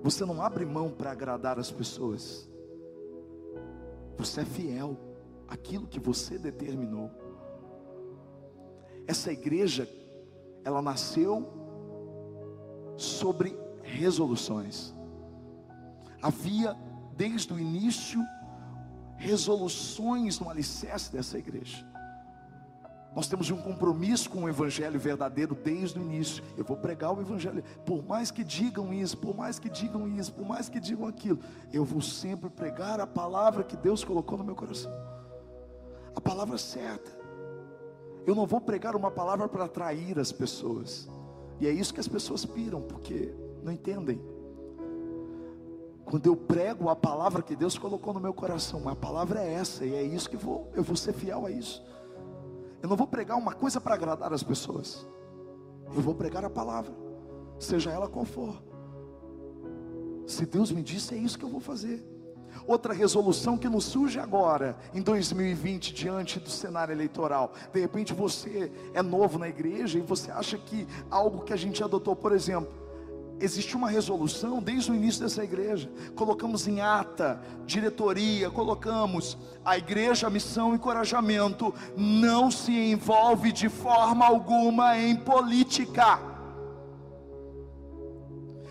Você 0.01 0.25
não 0.25 0.41
abre 0.41 0.65
mão 0.65 0.89
para 0.89 1.11
agradar 1.11 1.59
as 1.59 1.71
pessoas. 1.71 2.49
Você 4.17 4.41
é 4.41 4.45
fiel 4.45 4.97
àquilo 5.47 5.87
que 5.87 5.99
você 5.99 6.37
determinou. 6.37 7.11
Essa 9.07 9.31
igreja, 9.31 9.89
ela 10.63 10.81
nasceu 10.81 11.47
sobre 12.95 13.57
resoluções. 13.81 14.93
Havia 16.21 16.77
desde 17.15 17.53
o 17.53 17.59
início 17.59 18.21
resoluções 19.19 20.39
no 20.39 20.49
alicerce 20.49 21.11
dessa 21.11 21.37
igreja. 21.37 21.85
Nós 23.15 23.27
temos 23.27 23.49
um 23.49 23.57
compromisso 23.57 24.29
com 24.29 24.43
o 24.43 24.49
Evangelho 24.49 24.99
verdadeiro 24.99 25.55
desde 25.55 25.99
o 25.99 26.01
início. 26.01 26.43
Eu 26.55 26.63
vou 26.63 26.77
pregar 26.77 27.11
o 27.11 27.19
Evangelho, 27.19 27.63
por 27.85 28.03
mais 28.03 28.31
que 28.31 28.43
digam 28.43 28.93
isso, 28.93 29.17
por 29.17 29.35
mais 29.35 29.59
que 29.59 29.69
digam 29.69 30.07
isso, 30.07 30.31
por 30.31 30.45
mais 30.45 30.69
que 30.69 30.79
digam 30.79 31.07
aquilo, 31.07 31.39
eu 31.73 31.83
vou 31.83 32.01
sempre 32.01 32.49
pregar 32.49 32.99
a 32.99 33.07
palavra 33.07 33.63
que 33.63 33.75
Deus 33.75 34.03
colocou 34.03 34.37
no 34.37 34.43
meu 34.43 34.55
coração, 34.55 34.91
a 36.15 36.21
palavra 36.21 36.57
certa. 36.57 37.17
Eu 38.25 38.35
não 38.35 38.45
vou 38.45 38.61
pregar 38.61 38.95
uma 38.95 39.09
palavra 39.09 39.49
para 39.49 39.65
atrair 39.65 40.19
as 40.19 40.31
pessoas, 40.31 41.09
e 41.59 41.67
é 41.67 41.71
isso 41.71 41.93
que 41.93 41.99
as 41.99 42.07
pessoas 42.07 42.45
piram, 42.45 42.81
porque 42.81 43.33
não 43.63 43.71
entendem. 43.71 44.21
Quando 46.09 46.25
eu 46.25 46.35
prego 46.35 46.89
a 46.89 46.95
palavra 46.95 47.43
que 47.43 47.55
Deus 47.55 47.77
colocou 47.77 48.11
no 48.15 48.19
meu 48.19 48.33
coração, 48.33 48.89
a 48.89 48.95
palavra 48.95 49.43
é 49.43 49.53
essa, 49.53 49.85
e 49.85 49.93
é 49.93 50.01
isso 50.01 50.27
que 50.27 50.35
vou, 50.35 50.67
eu 50.73 50.81
vou 50.81 50.95
ser 50.95 51.13
fiel 51.13 51.45
a 51.45 51.51
isso. 51.51 51.85
Eu 52.81 52.89
não 52.89 52.97
vou 52.97 53.05
pregar 53.05 53.37
uma 53.37 53.53
coisa 53.53 53.79
para 53.79 53.93
agradar 53.93 54.33
as 54.33 54.41
pessoas. 54.41 55.07
Eu 55.95 56.01
vou 56.01 56.15
pregar 56.15 56.43
a 56.43 56.49
palavra, 56.49 56.91
seja 57.59 57.91
ela 57.91 58.07
qual 58.07 58.25
for. 58.25 58.59
Se 60.25 60.47
Deus 60.47 60.71
me 60.71 60.81
disse, 60.81 61.13
é 61.13 61.17
isso 61.17 61.37
que 61.37 61.45
eu 61.45 61.49
vou 61.49 61.59
fazer. 61.59 62.03
Outra 62.65 62.91
resolução 62.91 63.55
que 63.55 63.69
nos 63.69 63.85
surge 63.85 64.19
agora, 64.19 64.77
em 64.95 65.03
2020, 65.03 65.93
diante 65.93 66.39
do 66.39 66.49
cenário 66.49 66.91
eleitoral. 66.91 67.53
De 67.71 67.79
repente 67.79 68.15
você 68.15 68.71
é 68.95 69.03
novo 69.03 69.37
na 69.37 69.47
igreja 69.47 69.99
e 69.99 70.01
você 70.01 70.31
acha 70.31 70.57
que 70.57 70.87
algo 71.11 71.43
que 71.43 71.53
a 71.53 71.55
gente 71.55 71.83
adotou, 71.83 72.15
por 72.15 72.31
exemplo, 72.31 72.88
existe 73.39 73.75
uma 73.75 73.89
resolução 73.89 74.61
desde 74.61 74.91
o 74.91 74.95
início 74.95 75.21
dessa 75.21 75.43
igreja. 75.43 75.89
Colocamos 76.15 76.67
em 76.67 76.81
ata, 76.81 77.41
diretoria, 77.65 78.49
colocamos 78.49 79.37
a 79.63 79.77
igreja, 79.77 80.29
missão, 80.29 80.75
encorajamento, 80.75 81.73
não 81.95 82.51
se 82.51 82.71
envolve 82.71 83.51
de 83.51 83.69
forma 83.69 84.25
alguma 84.25 84.97
em 84.97 85.15
política. 85.15 86.19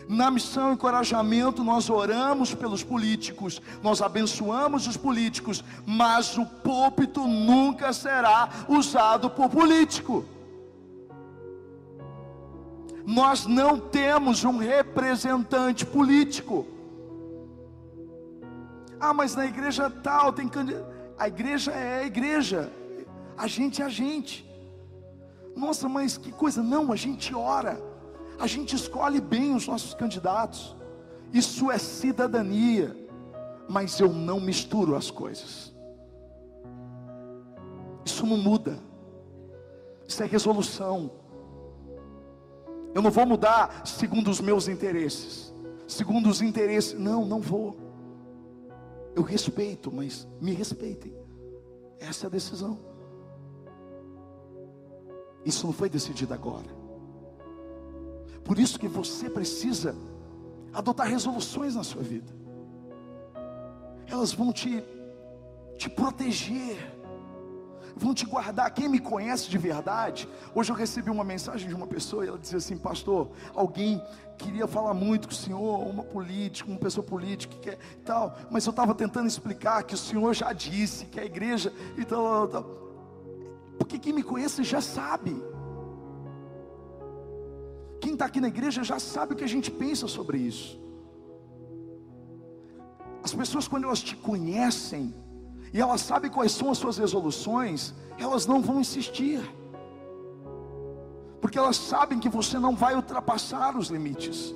Na 0.08 0.30
missão 0.30 0.72
encorajamento, 0.72 1.62
nós 1.62 1.90
oramos 1.90 2.54
pelos 2.54 2.82
políticos, 2.82 3.60
nós 3.82 4.00
abençoamos 4.00 4.86
os 4.86 4.96
políticos, 4.96 5.62
mas 5.84 6.38
o 6.38 6.46
púlpito 6.46 7.26
nunca 7.26 7.92
será 7.92 8.48
usado 8.68 9.28
por 9.28 9.50
político 9.50 10.24
nós 13.08 13.46
não 13.46 13.80
temos 13.80 14.44
um 14.44 14.58
representante 14.58 15.86
político. 15.86 16.66
Ah, 19.00 19.14
mas 19.14 19.34
na 19.34 19.46
igreja 19.46 19.88
tal 19.88 20.30
tem 20.30 20.46
candidato. 20.46 20.86
A 21.18 21.26
igreja 21.26 21.70
é 21.70 22.00
a 22.00 22.04
igreja, 22.04 22.70
a 23.34 23.46
gente 23.46 23.80
é 23.80 23.86
a 23.86 23.88
gente. 23.88 24.46
Nossa, 25.56 25.88
mas 25.88 26.18
que 26.18 26.30
coisa, 26.30 26.62
não, 26.62 26.92
a 26.92 26.96
gente 26.96 27.34
ora, 27.34 27.80
a 28.38 28.46
gente 28.46 28.76
escolhe 28.76 29.22
bem 29.22 29.54
os 29.54 29.66
nossos 29.66 29.94
candidatos, 29.94 30.76
isso 31.32 31.70
é 31.70 31.78
cidadania, 31.78 32.94
mas 33.70 33.98
eu 33.98 34.12
não 34.12 34.38
misturo 34.38 34.94
as 34.94 35.10
coisas, 35.10 35.74
isso 38.04 38.26
não 38.26 38.36
muda, 38.36 38.78
isso 40.06 40.22
é 40.22 40.26
resolução. 40.26 41.10
Eu 42.98 43.02
não 43.02 43.12
vou 43.12 43.24
mudar 43.24 43.86
segundo 43.86 44.28
os 44.28 44.40
meus 44.40 44.66
interesses, 44.66 45.54
segundo 45.86 46.28
os 46.28 46.42
interesses. 46.42 46.98
Não, 46.98 47.24
não 47.24 47.40
vou. 47.40 47.76
Eu 49.14 49.22
respeito, 49.22 49.92
mas 49.92 50.26
me 50.40 50.52
respeitem. 50.52 51.14
Essa 52.00 52.26
é 52.26 52.26
a 52.26 52.30
decisão. 52.30 52.76
Isso 55.44 55.64
não 55.64 55.72
foi 55.72 55.88
decidido 55.88 56.34
agora. 56.34 56.66
Por 58.42 58.58
isso 58.58 58.80
que 58.80 58.88
você 58.88 59.30
precisa 59.30 59.94
adotar 60.72 61.06
resoluções 61.06 61.76
na 61.76 61.84
sua 61.84 62.02
vida. 62.02 62.34
Elas 64.08 64.32
vão 64.32 64.52
te, 64.52 64.82
te 65.76 65.88
proteger 65.88 66.97
vão 67.96 68.14
te 68.14 68.24
guardar. 68.24 68.70
Quem 68.72 68.88
me 68.88 68.98
conhece 68.98 69.48
de 69.48 69.58
verdade, 69.58 70.28
hoje 70.54 70.70
eu 70.70 70.76
recebi 70.76 71.10
uma 71.10 71.24
mensagem 71.24 71.68
de 71.68 71.74
uma 71.74 71.86
pessoa 71.86 72.24
e 72.24 72.28
ela 72.28 72.38
dizia 72.38 72.58
assim: 72.58 72.76
Pastor, 72.76 73.30
alguém 73.54 74.02
queria 74.36 74.66
falar 74.66 74.94
muito 74.94 75.28
com 75.28 75.34
o 75.34 75.36
senhor, 75.36 75.86
uma 75.86 76.04
política, 76.04 76.70
uma 76.70 76.78
pessoa 76.78 77.04
política, 77.04 77.56
que 77.60 77.70
é, 77.70 77.78
tal, 78.04 78.36
mas 78.50 78.64
eu 78.64 78.70
estava 78.70 78.94
tentando 78.94 79.26
explicar 79.26 79.82
que 79.82 79.94
o 79.94 79.98
senhor 79.98 80.32
já 80.32 80.52
disse 80.52 81.06
que 81.06 81.18
a 81.18 81.24
igreja 81.24 81.72
e 81.96 82.04
tal, 82.04 82.46
tal, 82.48 82.64
porque 83.78 83.98
quem 83.98 84.12
me 84.12 84.22
conhece 84.22 84.62
já 84.62 84.80
sabe. 84.80 85.36
Quem 88.00 88.12
está 88.12 88.26
aqui 88.26 88.40
na 88.40 88.48
igreja 88.48 88.84
já 88.84 88.98
sabe 89.00 89.32
o 89.32 89.36
que 89.36 89.44
a 89.44 89.48
gente 89.48 89.70
pensa 89.70 90.06
sobre 90.06 90.38
isso. 90.38 90.80
As 93.22 93.34
pessoas, 93.34 93.66
quando 93.66 93.84
elas 93.84 94.00
te 94.00 94.16
conhecem, 94.16 95.14
e 95.72 95.80
elas 95.80 96.00
sabem 96.00 96.30
quais 96.30 96.52
são 96.52 96.70
as 96.70 96.78
suas 96.78 96.98
resoluções, 96.98 97.94
elas 98.18 98.46
não 98.46 98.60
vão 98.62 98.80
insistir, 98.80 99.40
porque 101.40 101.58
elas 101.58 101.76
sabem 101.76 102.18
que 102.18 102.28
você 102.28 102.58
não 102.58 102.74
vai 102.74 102.94
ultrapassar 102.94 103.76
os 103.76 103.88
limites, 103.88 104.54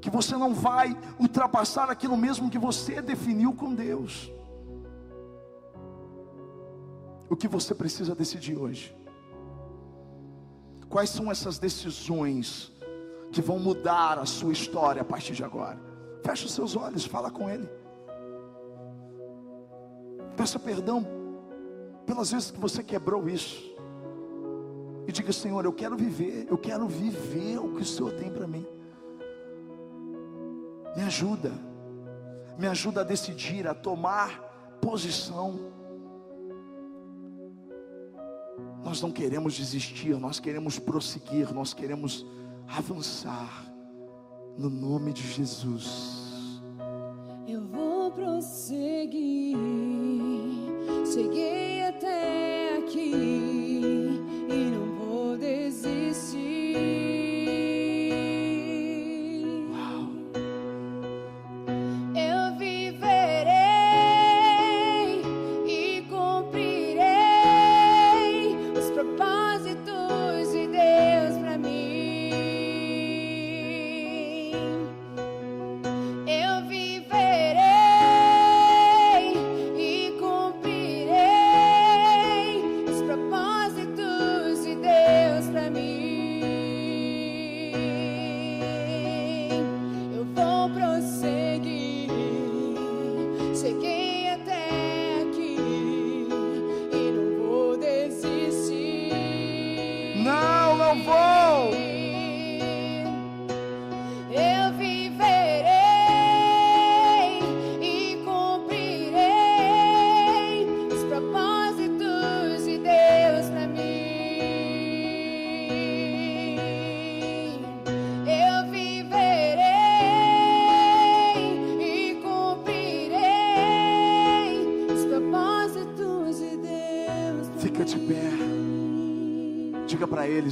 que 0.00 0.10
você 0.10 0.36
não 0.36 0.52
vai 0.52 0.96
ultrapassar 1.18 1.90
aquilo 1.90 2.16
mesmo 2.16 2.50
que 2.50 2.58
você 2.58 3.00
definiu 3.00 3.52
com 3.52 3.74
Deus. 3.74 4.32
O 7.30 7.36
que 7.36 7.48
você 7.48 7.74
precisa 7.74 8.14
decidir 8.14 8.58
hoje? 8.58 8.94
Quais 10.88 11.08
são 11.08 11.30
essas 11.30 11.58
decisões 11.58 12.70
que 13.30 13.40
vão 13.40 13.58
mudar 13.58 14.18
a 14.18 14.26
sua 14.26 14.52
história 14.52 15.00
a 15.00 15.04
partir 15.04 15.32
de 15.32 15.42
agora? 15.42 15.80
Feche 16.22 16.44
os 16.44 16.52
seus 16.52 16.76
olhos, 16.76 17.06
fala 17.06 17.30
com 17.30 17.48
Ele. 17.48 17.66
Peça 20.36 20.58
perdão 20.58 21.06
pelas 22.06 22.30
vezes 22.32 22.50
que 22.50 22.58
você 22.58 22.82
quebrou 22.82 23.28
isso. 23.28 23.72
E 25.06 25.12
diga, 25.12 25.32
Senhor, 25.32 25.64
eu 25.64 25.72
quero 25.72 25.96
viver, 25.96 26.46
eu 26.48 26.56
quero 26.56 26.86
viver 26.86 27.58
o 27.58 27.74
que 27.74 27.82
o 27.82 27.84
Senhor 27.84 28.12
tem 28.12 28.30
para 28.30 28.46
mim. 28.46 28.66
Me 30.96 31.02
ajuda, 31.02 31.52
me 32.58 32.66
ajuda 32.66 33.00
a 33.00 33.04
decidir, 33.04 33.66
a 33.66 33.74
tomar 33.74 34.78
posição. 34.80 35.58
Nós 38.84 39.00
não 39.00 39.10
queremos 39.10 39.54
desistir, 39.54 40.16
nós 40.18 40.38
queremos 40.38 40.78
prosseguir, 40.78 41.52
nós 41.52 41.72
queremos 41.72 42.26
avançar, 42.68 43.64
no 44.58 44.68
nome 44.68 45.12
de 45.12 45.22
Jesus. 45.22 46.62
Eu 47.46 47.66
vou 47.66 48.10
prosseguir. 48.10 48.91
Cheguei 51.12 51.81
até 51.81 51.81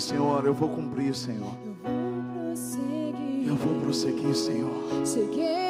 Senhor, 0.00 0.46
eu 0.46 0.54
vou 0.54 0.68
cumprir, 0.68 1.14
Senhor. 1.14 1.52
Eu 3.46 3.54
vou 3.54 3.80
prosseguir, 3.80 4.34
Senhor. 4.34 4.70
Cheguei 5.04 5.69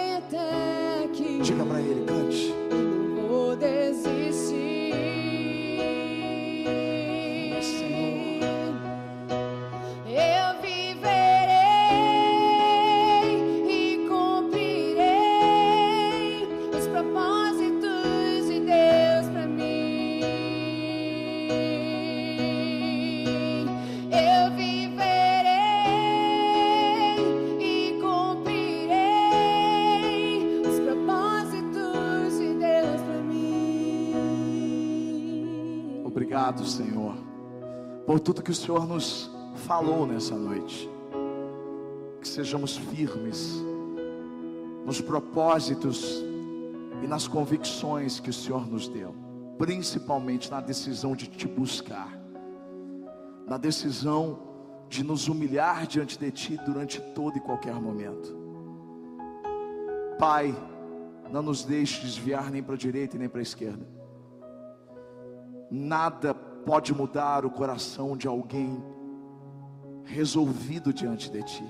Obrigado, 36.51 36.67
Senhor, 36.67 37.15
por 38.05 38.19
tudo 38.19 38.43
que 38.43 38.51
o 38.51 38.55
Senhor 38.55 38.85
nos 38.85 39.31
falou 39.55 40.05
nessa 40.05 40.35
noite. 40.35 40.91
Que 42.21 42.27
sejamos 42.27 42.77
firmes 42.77 43.55
nos 44.85 45.01
propósitos 45.01 46.25
e 47.05 47.07
nas 47.07 47.29
convicções 47.29 48.19
que 48.19 48.31
o 48.31 48.33
Senhor 48.33 48.67
nos 48.67 48.89
deu, 48.89 49.15
principalmente 49.59 50.51
na 50.51 50.61
decisão 50.61 51.15
de 51.15 51.29
te 51.29 51.47
buscar, 51.47 52.19
na 53.47 53.57
decisão 53.57 54.41
de 54.89 55.05
nos 55.05 55.29
humilhar 55.29 55.87
diante 55.87 56.19
de 56.19 56.33
Ti 56.33 56.59
durante 56.67 57.01
todo 57.15 57.37
e 57.37 57.41
qualquer 57.41 57.75
momento. 57.75 58.37
Pai, 60.19 60.53
não 61.31 61.43
nos 61.43 61.63
deixe 61.65 62.01
desviar 62.05 62.51
nem 62.51 62.61
para 62.61 62.75
a 62.75 62.79
direita 62.79 63.15
e 63.15 63.21
nem 63.21 63.29
para 63.29 63.39
a 63.39 63.43
esquerda. 63.43 64.00
Nada 65.71 66.35
pode 66.35 66.93
mudar 66.93 67.45
o 67.47 67.51
coração 67.51 68.17
de 68.17 68.27
alguém 68.27 68.83
resolvido 70.05 70.93
diante 70.93 71.31
de 71.31 71.43
ti. 71.43 71.65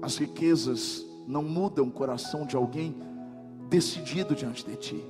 As 0.00 0.16
riquezas 0.16 1.04
não 1.26 1.42
mudam 1.42 1.86
o 1.86 1.90
coração 1.90 2.46
de 2.46 2.56
alguém 2.56 2.96
decidido 3.68 4.34
diante 4.34 4.64
de 4.64 4.76
ti. 4.76 5.04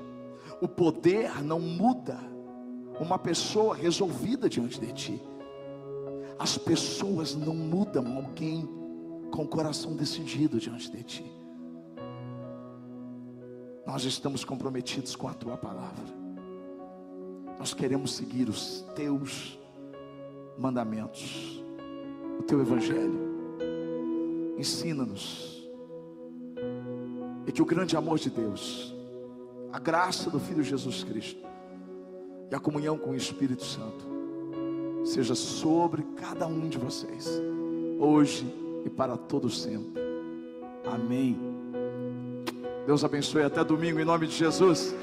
O 0.61 0.67
poder 0.67 1.43
não 1.45 1.61
muda 1.61 2.19
uma 3.01 3.19
pessoa 3.19 3.77
resolvida 3.77 4.49
diante 4.49 4.81
de 4.81 4.93
ti. 4.93 5.23
As 6.39 6.59
pessoas 6.59 7.35
não 7.37 7.55
mudam 7.55 8.17
alguém 8.17 8.69
com 9.31 9.43
o 9.45 9.49
coração 9.49 9.95
decidido 9.95 10.59
diante 10.59 10.91
de 10.91 11.03
ti. 11.05 11.33
Nós 13.87 14.05
estamos 14.05 14.45
comprometidos 14.45 15.15
com 15.15 15.29
a 15.29 15.35
tua 15.35 15.57
palavra. 15.57 16.18
Nós 17.59 17.75
queremos 17.75 18.15
seguir 18.15 18.49
os 18.49 18.85
teus 18.95 19.59
mandamentos, 20.57 21.63
o 22.39 22.43
teu 22.43 22.61
evangelho. 22.61 23.19
Ensina-nos. 24.57 25.69
E 27.47 27.53
que 27.53 27.63
o 27.63 27.67
grande 27.67 27.97
amor 27.97 28.19
de 28.19 28.31
Deus, 28.31 28.95
a 29.73 29.79
graça 29.79 30.31
do 30.31 30.39
Filho 30.39 30.63
Jesus 30.63 31.03
Cristo 31.03 31.47
e 32.51 32.55
a 32.55 32.61
comunhão 32.61 32.97
com 32.97 33.11
o 33.11 33.17
Espírito 33.17 33.65
Santo 33.65 34.07
seja 35.05 35.35
sobre 35.35 36.03
cada 36.17 36.47
um 36.47 36.69
de 36.69 36.79
vocês, 36.79 37.29
hoje 37.99 38.47
e 38.85 38.91
para 38.91 39.17
todo 39.17 39.49
sempre. 39.49 40.03
Amém. 40.85 41.39
Deus 42.87 43.05
abençoe 43.05 43.43
até 43.43 43.63
domingo 43.63 44.01
em 44.01 44.05
nome 44.05 44.27
de 44.27 44.35
Jesus. 44.35 44.95